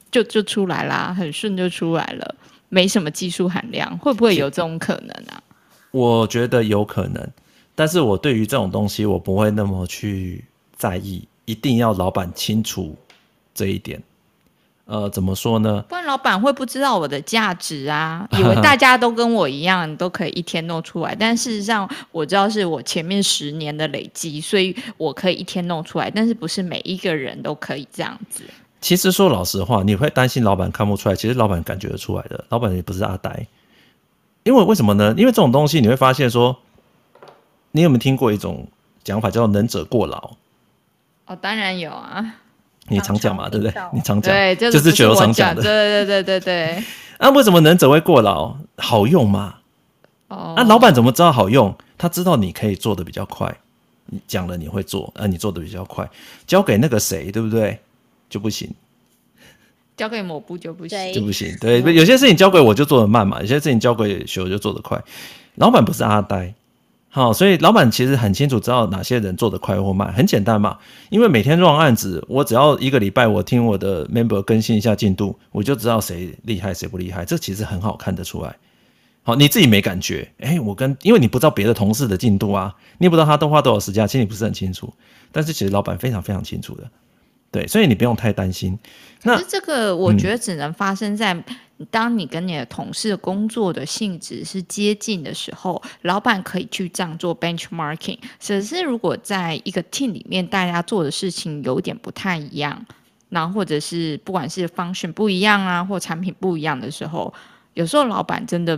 [0.10, 2.36] 就就出来啦，很顺就出来了，
[2.70, 5.44] 没什么技术含量，会不会有这种可能啊？
[5.92, 7.30] 我觉得有可能。
[7.76, 10.44] 但是我对于这种东西，我不会那么去
[10.76, 12.96] 在意，一定要老板清楚
[13.54, 14.02] 这一点。
[14.86, 15.84] 呃，怎么说呢？
[15.88, 21.16] 不然老板会不知道我的价值啊， 以为大家都跟我一样，都可以一天弄出来。
[21.16, 26.10] 但事实上，我知道是我前面十年的累积，所以我可以一天弄出来。
[26.10, 28.44] 但是不是每一个人都可以这样子？
[28.82, 32.44] 其实说老实话，你会担心老板看不出来，其实老板感觉得出来的。
[32.50, 33.48] 老板也不是阿呆，
[34.44, 35.14] 因为为什么呢？
[35.18, 36.58] 因为这种东西你会发现说。
[37.74, 38.68] 你有没有听过一种
[39.02, 40.32] 讲法叫“能者过劳”？
[41.26, 42.36] 哦，当然有啊。
[42.88, 43.74] 你常讲嘛，对不对？
[43.94, 45.62] 你常讲，对，就是觉得常讲的。
[45.62, 46.84] 对对对对对。
[47.20, 48.56] 那、啊、为什么能者会过劳？
[48.78, 49.56] 好用嘛？
[50.28, 50.54] 哦。
[50.56, 51.76] 那、啊、老板怎么知道好用？
[51.98, 53.56] 他知道你可以做的比较快，
[54.08, 56.10] 你讲了你会做，啊，你做的比较快，
[56.48, 57.80] 交给那个谁，对不对？
[58.28, 58.70] 就不行。
[59.96, 61.56] 交给某部就不行，就不行。
[61.62, 65.00] 对，有些事情交给我就做的慢嘛，有些事情交给学我就做的快。
[65.56, 66.54] 老板不是阿呆。
[67.14, 70.78] 好，所以老板其实很清楚知道哪些人做得快或慢，很简单嘛。
[71.10, 77.26] 因为每天 run 案子，我只要一个礼拜，我听我的 member 更新一下进度，我就知道谁厉害谁不厉害。
[77.26, 78.56] 这其实很好看得出来。
[79.24, 84.94] 好，你自己没感觉，哎，我跟因为你不知道别的同事的进度啊，你也不知道他都花多少时间，其实你不是很清楚。
[85.34, 86.90] 但是其实老板非常非常清楚的，
[87.52, 88.80] 对，所以你不用太担心。
[89.24, 91.44] 那这个我觉得只能发生在。
[91.90, 98.18] 当你跟你的同事工作的性质是接近的时候，老板可以去这样做 benchmarking。
[98.40, 102.86] 只是如果在一个 team 里面，大家做的事情有点不太一样，
[103.30, 107.34] 然后或者是不管是 function 不一样啊，或产品不一样的时候，
[107.74, 108.78] 有时候老板真的，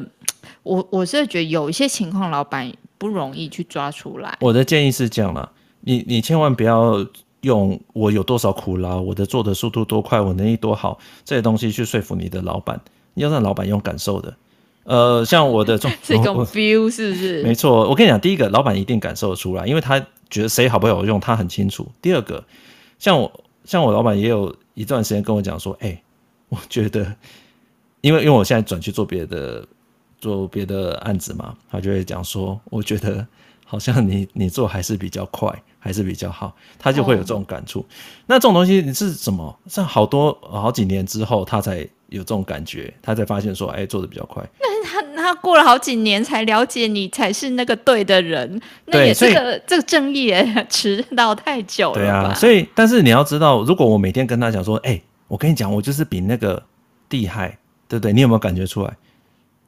[0.64, 4.38] 我我是觉得有一些情况，老板不容易去抓出来。
[4.40, 5.52] 我的建议是这样啦，
[5.82, 7.06] 你你千万不要。
[7.44, 12.82] 用我有多少苦劳，我的做的速度多快，我能力多好，这些东西去说服你的老板，
[13.14, 14.36] 你要让老板用感受的。
[14.86, 17.44] 呃，像我的这种 feel 是不是？
[17.44, 21.88] 没错，我跟你讲，第一个，老板一定感受得出来，因为他觉得谁好不好用，他很清楚。
[22.02, 22.44] 第二个，
[23.00, 23.32] 像我
[23.64, 26.04] 像我老板也有一段时间跟我讲说，哎、欸，
[26.50, 27.16] 我觉得，
[28.02, 29.66] 因为因为我现在转去做别的
[30.20, 33.26] 做别的案子嘛，他就会讲说，我觉得
[33.66, 37.82] 好像你你做还是比较快，还是比较好，他就会有这种感触。
[37.82, 37.86] 哦、
[38.28, 39.54] 那这种东西你是什么？
[39.68, 44.42] 像好多好几年之后，他才有这种感觉，他才发现说，哎、欸，做的比较快。
[44.62, 51.96] 那他他过了好几年才了解你才是那个对的人，那也是个这个正义也迟到太久了。
[51.96, 56.64] 对啊，所以但是你要知道，如果我每天跟他讲说，哎、欸，我跟你讲，我就是比那个
[57.10, 57.58] 厉害，
[57.90, 58.14] 对不对？
[58.14, 58.94] 你有没有感觉出来？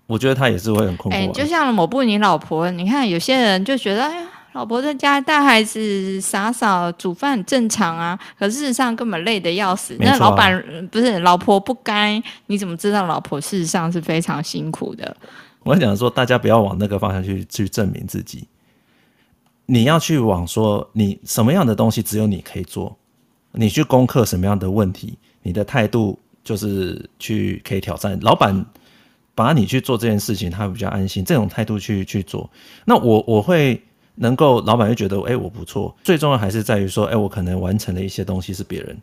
[0.07, 1.19] 我觉得他也是会很困惑、啊。
[1.19, 4.27] 哎、欸，就像某部你老婆，你看有些人就觉得，哎呀。
[4.55, 8.17] 老婆在家带孩子，洒扫煮饭很正常啊。
[8.39, 9.93] 可事实上根本累得要死。
[9.95, 15.15] 啊、那老板不是老婆不该，你怎么知道老婆事实上是非常辛苦的？
[15.63, 18.47] 我想说，大家不要往那个方向去去证明自己。
[19.65, 22.97] 你要去往说，你什么样的东西只有你可以做，
[23.51, 28.65] 你去攻克什么样的问题，你的态度就是去可以挑战老板，
[29.35, 31.25] 把你去做这件事情，他会比较安心。
[31.25, 32.49] 这种态度去去做，
[32.85, 33.83] 那我我会。
[34.15, 35.95] 能够老板就觉得，哎、我不错。
[36.03, 38.97] 最重要还是在于说，哎、我可能完成了一些东西是别人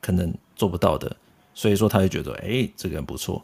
[0.00, 1.14] 可能做不到的，
[1.54, 3.42] 所以说他就觉得，哎、这个人不错。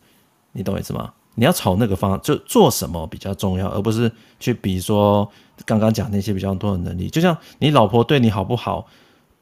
[0.53, 1.13] 你懂我意思吗？
[1.37, 5.31] 你要朝那个方，就做什么比较重要，而不是去比说
[5.65, 7.09] 刚刚讲那些比较多的能力。
[7.09, 8.87] 就像你老婆对你好不好，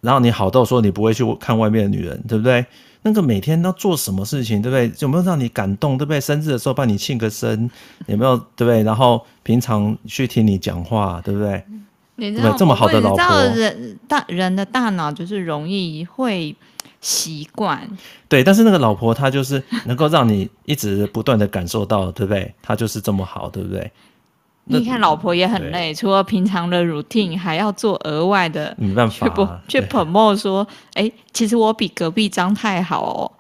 [0.01, 2.65] 然后你好到说你不会去看外面的女人，对不对？
[3.03, 4.93] 那个每天都做什么事情，对不对？
[4.99, 6.21] 有没有让你感动，对不对？
[6.21, 7.71] 生日的时候帮你庆个生，
[8.07, 8.37] 有没有？
[8.57, 8.83] 对不对？
[8.83, 11.63] 然后平常去听你讲话，对不对？
[12.17, 13.25] 你知道这么好的老婆，
[13.55, 16.55] 人大人的大脑就是容易会
[17.01, 17.89] 习惯。
[18.29, 22.53] 对，但是那个老婆她就是能够让你一直不断的感受到，对不对？
[22.61, 23.91] 她就是这么好，对不对？
[24.69, 33.33] 你看，老婆也很累，除了平常的 routine，还要做额外的，没办法、啊，去 promote 说，哎、欸，其实我比隔壁张太好哦。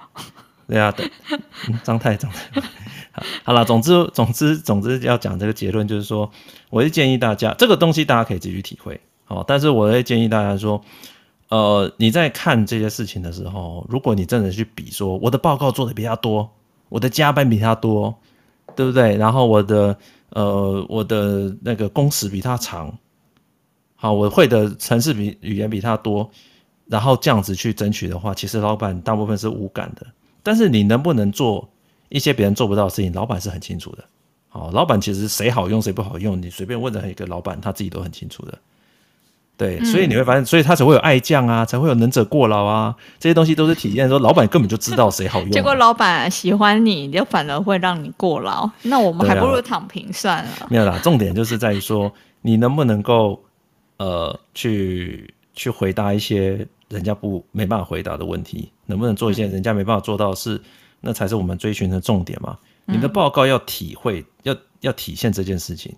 [0.67, 1.11] 对啊，对，
[1.85, 2.61] 张太，张太，
[3.13, 6.31] 好，好了，总之，总之，总之要讲这个结论，就是说，
[6.71, 10.81] 我是建议大家，这个东西大家可以自己去体会，好，但是我会建议大家说，
[11.49, 16.51] 呃，你在看这些事情的时候，如果你真的去比说，我的报告做的比他多，
[16.89, 18.15] 我的加班比他多，
[18.75, 19.17] 对不对？
[19.17, 19.97] 然后我的。
[20.31, 22.99] 呃，我的那个工时比他长，
[23.95, 26.31] 好，我会的城市比语言比他多，
[26.87, 30.07] 然后这样子去争取的话，其实老板大部分是无感的。
[30.43, 31.69] 但是你能不能做
[32.09, 34.05] 一些别人做不到的事情，老板是很清楚的。
[34.49, 38.59] 好，老板其实谁好用谁不好用，你随便问任何一个老板，他自己都很清楚的。
[39.59, 45.51] 对，所以你会发现，所以他才会有爱将啊，才会有能者过劳啊，这些东西都是体验说老板根本就知道谁好用啊。
[45.51, 48.71] 结果老板喜欢你，就反而会让你过劳。
[48.83, 50.69] 那我们还不如躺平算了。
[50.71, 53.43] 没有啦，重点就是在于说，你能不能够
[53.97, 60.63] 呃去去回答一些人家不没办法回答的问题，能不能做一些人家没办法做到的事，
[61.01, 62.57] 那才是我们追寻的重点嘛。
[62.85, 65.93] 你的报告要体会，要要体现这件事情。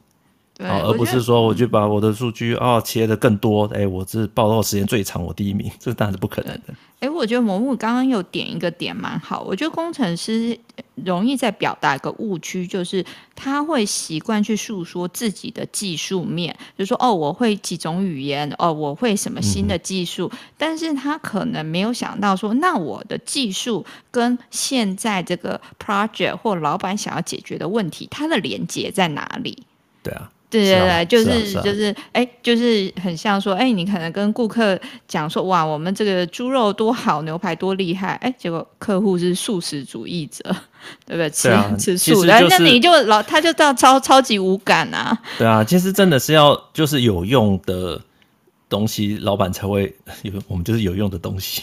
[0.68, 6.74] 而不是说我就把我的数据啊、哦、切的更多，哎，我这报道时间最长，我第一名，这当然是不可能的。
[7.00, 10.58] 哎，我觉得魔木刚刚有点一个点蛮好，我觉得工程师
[10.96, 13.02] 容易在表达一个误区，就是
[13.34, 29.62] 他会习惯去诉说自己的技术面，就是说哦，我会几种语言，哦，我会什么新的技术，嗯、但是他可能没有想到说，那我的技术跟现在这个 project 或老板想要解决的问题，它的连接在哪里？
[30.02, 30.30] 对啊。
[30.50, 40.42] 对对对，就是就是，哎，就是很像说，哎，你可能跟顾客讲说，哇，我们这个猪肉多好，牛排多厉害，哎，结果客户是素食主义者，
[41.06, 41.30] 对不对？
[41.30, 41.48] 吃
[41.78, 45.16] 吃素，然后那你就老他就到超超级无感啊。
[45.38, 48.00] 对啊，其实真的是要就是有用的。
[48.70, 49.92] 东西老板才会
[50.22, 51.62] 有， 我们就是有用的东西，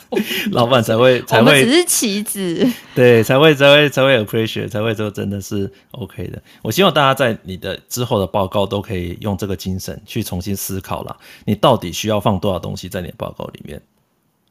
[0.50, 1.62] 老板才会才会。
[1.62, 6.42] 只是棋子，对，才会才会才会有 appreciate，才会说真的是 OK 的。
[6.62, 13.80] 我希望大家在你的之后的报告都可以用这个精神去重新思考了，你到底需要放多少东西在你的报告里面？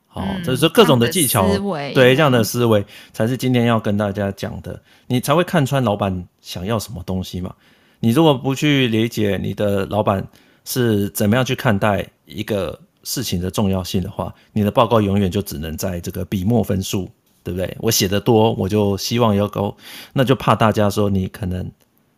[0.08, 1.48] 好、嗯，这、就是各种的技巧，
[1.94, 7.54] 对，这样的思维才是今天要跟大家讲的，你才会看穿老板想要什么东西嘛。
[8.00, 10.28] 你如果不去理解你的老板。
[10.66, 17.10] 是怎么样去看待一个事情的重要性的话，你的报告永远就只能在这个笔墨分数，
[17.44, 17.78] 对不对？
[17.80, 19.78] 我写的多，我就希望要高，
[20.12, 21.72] 那就怕大家说你可能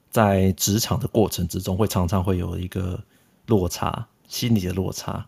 [0.09, 2.99] 在职场的过程之中会常常会有一个
[3.47, 5.27] 落差，心理的落差，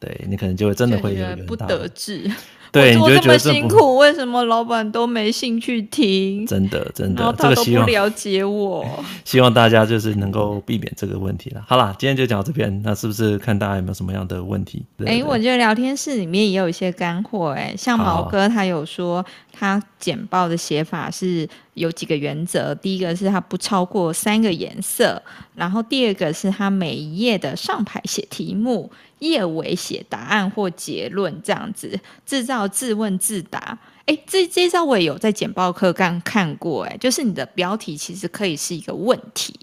[0.00, 2.28] 对你可能就会真的会有不得志，
[2.74, 6.44] 对，我你就觉得这么辛苦，为什么老板都没兴趣听？
[6.44, 8.84] 真的真的，这个希望不了解我。
[9.24, 11.64] 希望大家就是能够避免这个问题了。
[11.68, 14.84] 好啦，今天就讲到这边，那是不是看大家有没有什么样的问题？
[15.06, 25.22] 哎、欸，我觉得聊天室里面也有一些干货，哎，像毛哥他有说他简报的写法是有几个原则，第一个是他不超过三个颜色，
[25.54, 33.78] 然后第二个是他每一页的上排写题目，页尾写答案或结论，这样子制造自问自答。
[34.06, 39.58] 哎，这这招我也有在简报课刚看过，哎，就是你的标题其实可以是一个问题，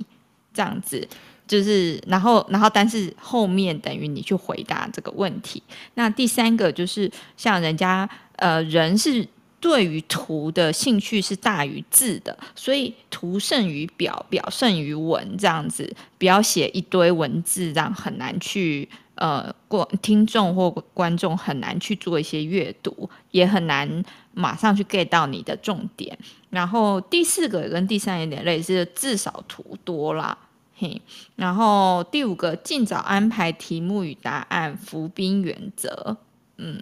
[0.51, 1.07] 这样子，
[1.47, 5.61] 就是然后然后但是后面等于你去回答这个问题。
[5.93, 9.27] 那第三个就是像人家呃人是
[9.59, 18.89] 对于图的兴趣是大于字的，所以图胜于表，表胜于文，这样子不要写一堆文字，这样很难去。
[19.21, 24.03] 呃，过听众或观众很难去做一些阅读，也很难
[24.33, 26.17] 马上去 get 到你的重点。
[26.49, 30.35] 然后第四个跟第三有点类似，至少图多啦，
[30.75, 30.99] 嘿。
[31.35, 36.17] 然后第五个，尽早安排题目与答案，伏兵原则。
[36.57, 36.81] 嗯，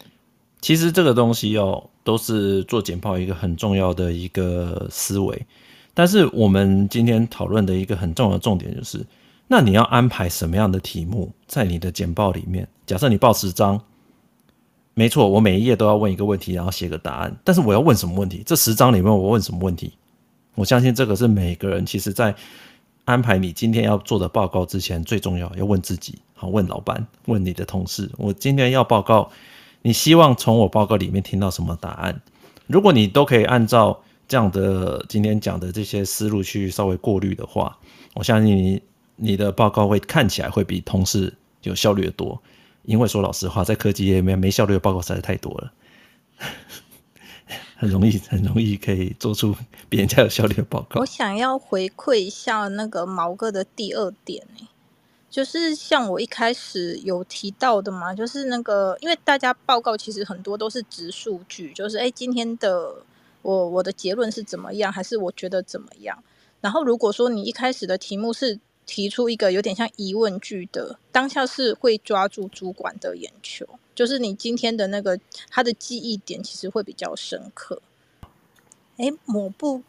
[0.62, 5.46] 其实这个东西哦，都是做简报一个很重要的一个思维。
[5.94, 9.06] 但是我们今天讨论的一个很重要的重点就是。
[9.52, 12.68] 那你要安排什么样的题目在你的简报里面？
[12.86, 13.82] 假设你报十张，
[14.93, 17.36] 没错，我每一页都要问一个问题，然后写个答案。
[17.43, 18.43] 但是我要问什么问题？
[18.45, 19.91] 这十张里面我问什么问题？
[20.54, 22.36] 我相信这个是每个人其实在
[23.06, 26.20] 安排你今天要做的报告之前最重要，要问自己。
[26.36, 29.32] 好，问老板，问你的同事，我今天要报告，
[29.82, 32.22] 你希望从我报告里面听到什么答案？
[32.68, 37.76] 如果你都可以按照这样的今天讲的这些思路去稍微过滤的话，
[38.14, 38.80] 我相信你。
[39.20, 42.41] 你的报告会看起来会比同事有效率的多，
[42.84, 45.74] 因为说老实话，在科技业里面没效率的报告实在太多了，
[47.76, 49.55] 很容易很容易可以做出
[49.89, 51.01] 比人家有效率的报告。
[51.01, 54.45] 我想要回馈一下那个毛哥的第二点，
[55.30, 62.95] 就是像我一开始有提到的嘛，就是那个因为大家报告其实很多都是直数据，就是哎今天的
[63.41, 66.24] 我我的结论是怎么样，还是我觉得怎么样？
[66.61, 68.59] 然后如果说你一开始的题目是
[68.90, 73.64] 提出一个有点像疑问句的，当下是会抓住主管的眼球，
[73.94, 75.20] 就是你今天的那个
[75.52, 77.80] 他的记忆点其实会比较深刻。
[78.98, 79.84] 哎，抹布，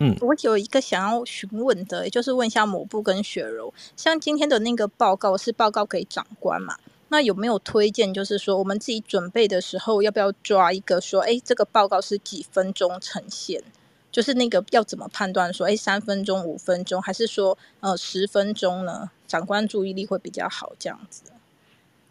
[0.00, 6.76] 嗯，我有一个想要询问的，也就是问一下抹布跟雪柔，像今天的那个报告是报告给长官嘛？
[7.08, 13.62] 那有没有推荐，就是说我们自己准备的时候，要不要抓一个说，哎，这个报告是几分钟呈现？
[14.10, 19.10] 就是那个要怎么判断说，哎，三分钟、五分钟，还是说呃十分钟呢？
[19.28, 21.22] 长官注意力会比较好，这样子。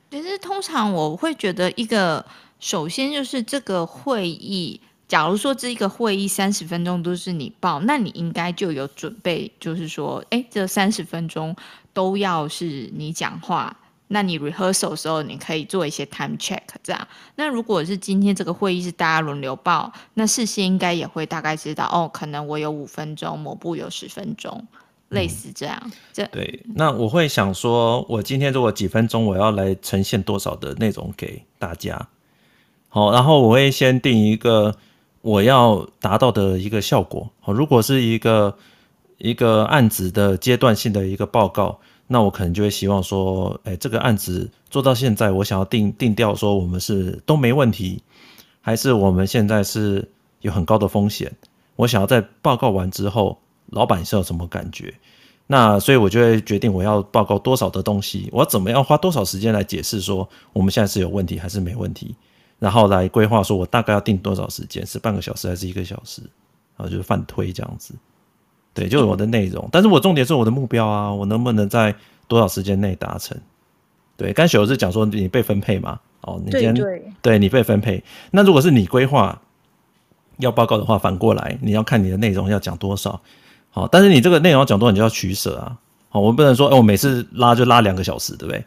[0.10, 2.26] 其实通常我会觉得，一个
[2.60, 11.56] 首先就是这个会议，假如说这一个会议三十分钟都是你报，那你应该就有准备，就是说，哎，这三十分钟
[11.94, 13.78] 都要是你讲话。
[14.12, 17.08] 那你 rehearsal 的时候，你可以做一些 time check，这样。
[17.36, 24.66] 那如果是今天这个会议是大家轮流报，那事先应该也会大概知道，哦，可能我有五分钟，某部有十分钟，
[25.10, 25.80] 类似这样。
[25.86, 26.66] 嗯、这对。
[26.74, 32.08] 那我会想说，我今天如果几分钟，我要来呈现多少的内容给大家。
[32.88, 34.76] 好，然后我会先定一个
[35.22, 37.30] 我要达到的一个效果。
[37.42, 38.58] 好，如果是一个
[39.20, 41.80] 一个案子的阶段性的一个报告。
[42.12, 48.02] 那我可能就会希望说，哎，这个案子做到现在，我想要定定调说，我们是都没问题，
[48.62, 50.10] 还是我们现在是
[50.42, 51.32] 有很高的风险？
[51.76, 53.38] 我想要在报告完之后，
[53.68, 54.92] 老板是有什么感觉？
[55.46, 62.16] 那所以我就会决定我要报告多少的东西，我怎么样花多少时间来解释说我们现在是有问题还是没问题，
[62.58, 66.24] 然后来规划说我大概要定多少时间，是半个小时还是一个小时，
[66.76, 67.94] 然后就是反推这样子。
[68.74, 71.94] 对，就是我的内容，但是我重点是我的目标啊，我能不能在
[72.28, 73.38] 多少时间内达成？
[74.16, 79.42] 对，刚才雪柔是讲说你被分配嘛，哦，你今天对，对，对你被分配，那如果是你规划
[80.38, 83.20] 要报告的话，反过来你要看你的内容要讲多少，
[83.72, 85.78] 好，但是你这个内容要讲多少，你就要取舍啊，
[86.10, 88.64] 好，我不能说，哎，我每次拉就拉两个小时，对不对？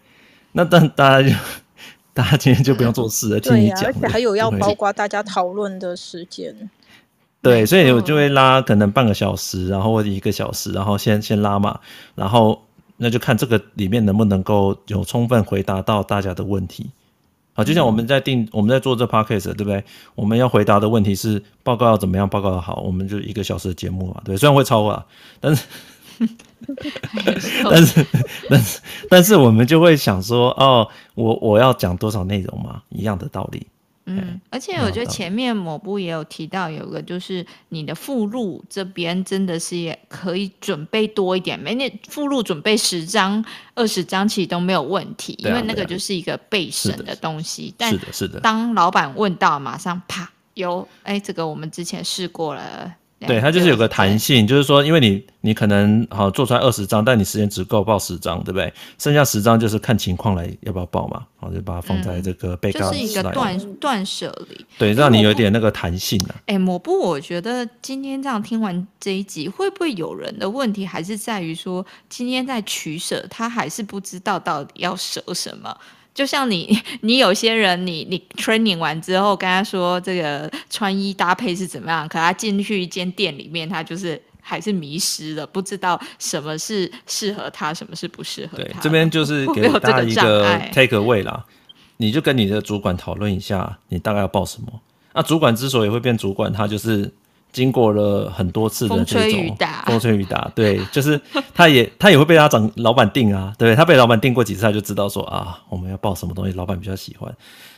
[0.53, 1.35] 那但大家就
[2.13, 6.71] 大家今天就不用做事了， 听你讲，而且还有要包括大家讨论的时间。
[7.43, 11.81] 对，所以我就会拉可能半个小时，然后或者一个小时，然后先先拉嘛，
[12.15, 12.63] 然后
[12.97, 16.89] 那就看这个里面能不能够有充分回答到大家的问题。
[17.55, 19.85] 好，就像我们在定我们在做这 podcast 对不对？
[20.15, 25.05] 我们要回答的问题是报告要怎么样报告的好，我们就一个小时的节目嘛，对，虽然会超啊，
[25.41, 25.67] 但是
[27.69, 28.07] 但是
[28.49, 28.81] 但是
[29.11, 33.67] 但是我们就会想说，哦，我我要讲多少内容嘛，一样的道理。
[34.05, 43.45] 嗯，而且我觉得前面某部也有提到，有个就是你的附录这边真的是也可以准备多一点，每年附录准备十张、
[43.75, 47.75] 二十张其实都没有问题，因为那个就是一个备审的东西。
[47.79, 48.41] 是的，是的。
[48.41, 52.95] 当老板问到，马上啪有，哎，这个我们之前试过了。
[53.27, 58.73] 对，它就是有个弹性，就是说，因为你你可能好做出来二十张，但你时间只够报十张，对不对？
[58.99, 66.35] 剩下十张就是看情况来要不要报嘛，然后就把它放在这个被告、嗯、就是一个断断舍离，对，让你有点那个弹性啊。
[66.47, 75.77] 哎，抹布我觉得今天这样听完这一集，会不会有人的问题还是在于说，今天在取舍，他还是不知道到底要舍什么？
[76.15, 88.65] 就像你， 你有些人你，你你 training 完之后跟他说这个穿衣搭配是怎么样，可他进去一间店里面，他就是还是迷失了，不知道什么是适合他，什么是不适合他。
[88.65, 91.45] 对，这边就是给大家一个 take away 啦，
[91.97, 94.81] 你就跟你的主管讨论一下，你大概要报什么。
[95.15, 97.13] 那主管之所以会变主管，他就是。
[97.53, 101.21] 经过了很多次的这种风吹雨打，风吹雨打， 对，就是
[101.55, 107.31] 他也他也会被他长老板定啊，对，他被老板定过几次，他就知道说啊，我们要报什么东西，老板比较喜欢，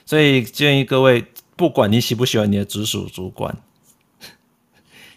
[0.07, 1.25] 所以建议各位，
[1.57, 3.57] 不管你喜不喜欢你的直属主管，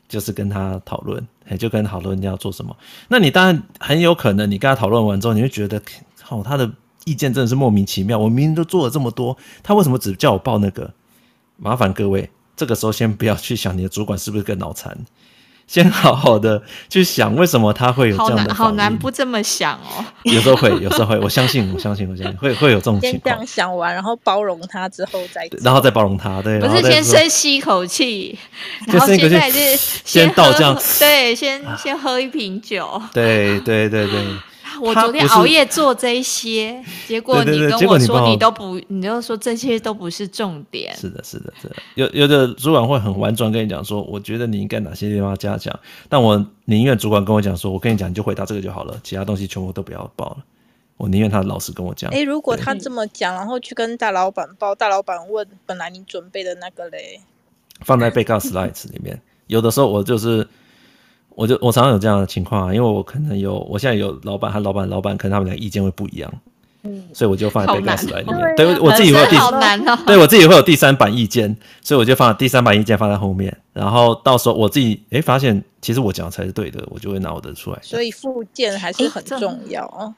[0.10, 1.26] 就是跟他讨论，
[1.60, 2.76] 就跟讨论你要做什么。
[3.10, 5.80] 那你当然很有可能，你跟他讨论完之后，你会觉得，
[6.30, 6.68] 哦，他的
[7.06, 10.92] 意见真的是莫名其妙，我明明都做了这么多，他为什么只叫我报那个？
[11.58, 12.30] 麻烦各位。
[12.58, 14.98] 这个时候先不要去想你的主管是不是个脑残，
[15.68, 18.54] 先好好的去想为什么他会有这样的反应。
[18.56, 20.04] 好难，好难不这么想哦。
[20.24, 23.12] 有时候会，有时候会，我相信，我相信，我相信会会有这种情况。
[23.14, 26.60] 先这样想完，然后包容他之后再，然后再包容他，对。
[26.60, 28.38] 不是先深吸一口气，
[28.88, 33.00] 然后现在是先倒这样，对，先先喝一瓶酒。
[33.14, 34.24] 对对对对。
[34.82, 40.96] 我昨天熬夜做这些， 结果你跟我说你都不，你就说这些都不是重点。
[40.96, 41.76] 是的，是的，是的。
[41.96, 45.78] 有有的主管会很婉转跟你讲说，我觉得你应该哪些地方加强，
[46.10, 50.38] 但我宁愿主管跟我讲说，我跟你讲，你就回答这个就好了，其他东西全部都不要报了。
[50.98, 52.12] 我宁愿他老实跟我讲。
[52.12, 57.22] 哎，如果他这么讲，然后去跟大老板报，大老板问本来你准备的那个嘞，
[57.82, 60.48] 放在被告 slides 里面，有的时候我就是。
[61.38, 66.34] 我就我常常有这样的情况啊，因为我可能有，我现在有老板和老板，老板可能他们俩意见会不一样，
[66.82, 68.56] 嗯，所以我就放在被告 slide 里面。
[68.56, 77.78] 对，我自己会有第，好难哦，对我自己会有第三版意见，所以我就放第三版意见放在后面，然后到时候我自己哎发现其实我讲的才是对的，我就会拿我的出来。
[77.84, 80.12] 所以附件还是很重要哦。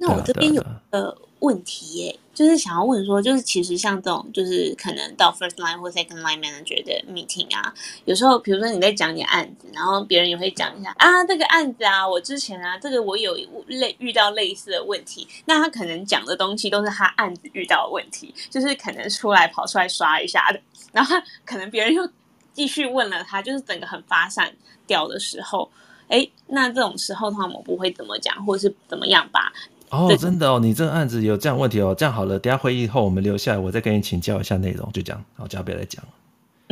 [0.00, 2.18] 那我这边有个问题耶。
[2.32, 7.74] 就是想要问说，就是其实像这种，就是可能到 first line 或 second line manager 的 meeting 啊，
[8.06, 13.36] 有时候比如说你在讲你的案子，然后别人也会讲一下啊，这个案子啊，我之前啊，这个我有
[13.66, 20.58] 类遇到类似的问题，那他可能讲的东西都是他案子遇到的问题，就是可能出来跑出来刷一下的，
[20.92, 22.08] 然后可能别人又
[22.54, 24.50] 继续问了他，就是整个很发散
[24.86, 25.70] 掉的时候，
[26.08, 29.52] 哎，那这种时候他们不会怎么讲，或是怎么样吧？
[29.90, 36.08] 哦，真的哦，你这个案子有这样问题哦，这样好了，等下会议后我们留下来，我再跟你请教一下内容，就这样，好，就不要再讲了。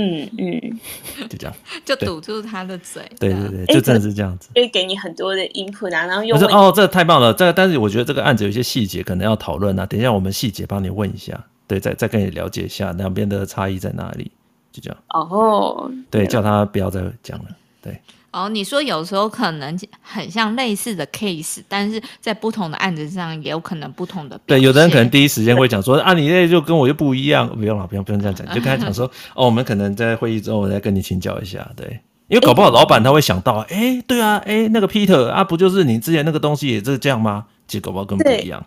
[0.00, 0.78] 嗯嗯，
[1.28, 1.52] 就这样，
[1.84, 3.02] 就堵住他的嘴。
[3.18, 4.48] 对对对，就真的是这样子。
[4.54, 14.30] 会给你很多的 input 啊，然后又说哦，这太棒了，这但是我觉得这个案子有一些细节可能要讨论啊，等一下我们细节帮你问一下，对，再再跟你了解一下两边的差异在哪里，
[14.70, 14.96] 就这样。
[15.08, 17.46] 哦，对，叫他不要再讲了，
[17.82, 18.00] 对。
[18.30, 24.38] 哦，你说有时候可能很像类似的 case，但是在不同的案子上也有可能不同的。
[24.44, 37.46] 对，有的人可能第一时间会讲说啊，你那就跟我又不一样，不用了，不用不用这样讲，就跟他讲说 哦，我们可能在会议中我再跟你请教一下，对，因为搞不好老板他会想到，哎、欸，对啊，哎、欸，那个 Peter 啊，不就是你之前那个东西也是这样吗？
[37.66, 38.64] 其实搞不好根本不一样。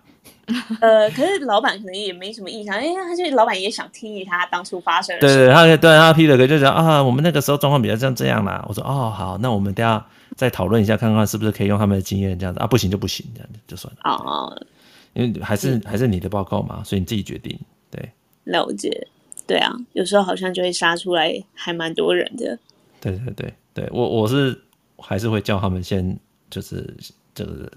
[0.81, 5.35] 呃，可是老板可能也没什么印象，因为他就老板也想听一下他当初发生的事。
[5.35, 8.65] 对对，他对他 Peter 就讲啊，我们那个时候状况比较像这样啦。
[8.67, 13.99] 我说哦，好，那我们等下再讨论一下，看看是不是可以用他们的经验这样子啊，不行就不行，这样子就算了。
[14.03, 14.65] 哦，
[15.13, 17.57] 因为还是还是你的报告嘛，所以你自己决定。
[17.89, 18.11] 对，
[18.45, 19.07] 了解。
[19.47, 22.57] 对啊，有时候好像就会杀出来，还蛮多人的。
[22.99, 24.59] 对对对对，我我是
[24.97, 26.17] 还是会叫他们先
[26.49, 26.93] 就是
[27.35, 27.71] 就是。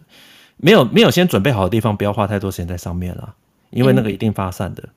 [0.57, 3.35] 没有没有先准备好的地方，不要花太多时间在上面了，
[3.71, 4.83] 因为那个一定发散的。
[4.83, 4.91] 嗯、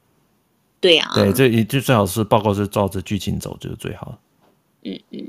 [0.80, 4.18] 对呀、啊，对，这也就最好是报告是照着剧情走，就是最好。
[4.84, 5.20] 嗯嗯，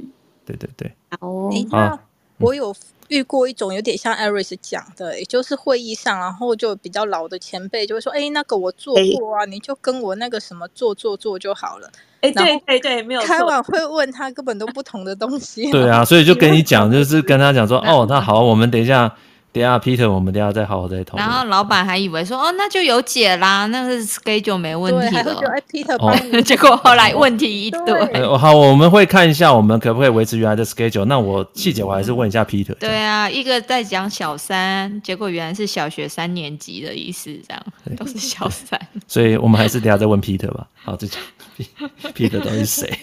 [0.44, 0.92] 对对对。
[1.20, 1.98] 哦，啊，
[2.38, 2.74] 我有
[3.08, 11.90] 遇过一种有点像 Aris 讲的，也就是会议上，然后就比较老的前辈就会说：“哎，那个我做过啊，你就跟我那个什么做做做就好了。”
[12.20, 15.70] 哎，对对对，没有开完会问他根本都不同的东西。
[15.72, 19.12] 对啊， 所以就跟你讲，就是跟他讲说：“哦，那好，我们等一下。”
[19.50, 21.26] 等下 Peter，我们等下再好好再讨论。
[21.26, 25.34] 然后老板还以为说哦，那就有解啦，那个 schedule 没问题了。
[25.48, 26.42] 哎，Peter 帮你。
[26.44, 28.26] 结果后来问题一堆。
[28.36, 31.06] 好，我们会看一下，我们可不可以维持原来的 schedule？
[31.06, 32.74] 那我细节我还是问一下 Peter。
[32.74, 37.62] 对啊，一个在讲小三，结果原来是小学三年级的意思，这样
[37.96, 38.78] 都是小三。
[39.06, 40.66] 所以我们还是等下再问 Peter 吧。
[40.84, 41.20] 好，就讲
[42.14, 42.98] Peter 到底是谁？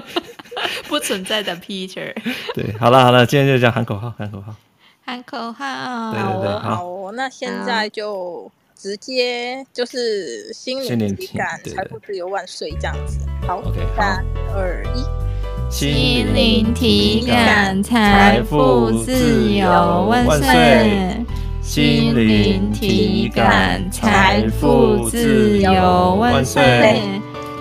[0.86, 2.14] 不存在的 Peter。
[2.54, 4.54] 对，好了好了，今天就讲喊口号，喊口号。
[5.04, 7.12] 喊口号，对对对，好哦。
[7.14, 13.18] 那现在就直接就是心灵体感，财富自由万岁这样子。
[13.46, 14.24] 好，OK，三
[14.54, 21.24] 二一，心灵体感，财富自由万岁！
[21.60, 27.00] 心灵体感，财富自由万岁！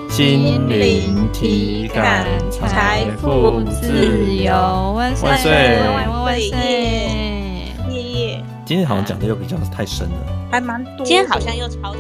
[0.09, 5.30] 心灵体感，财富自由万岁！
[5.30, 5.51] 万岁！
[6.07, 7.31] 万岁！
[8.72, 11.06] 今天好像讲的又比较太深了，还蛮多。
[11.06, 11.93] 今天好像又超。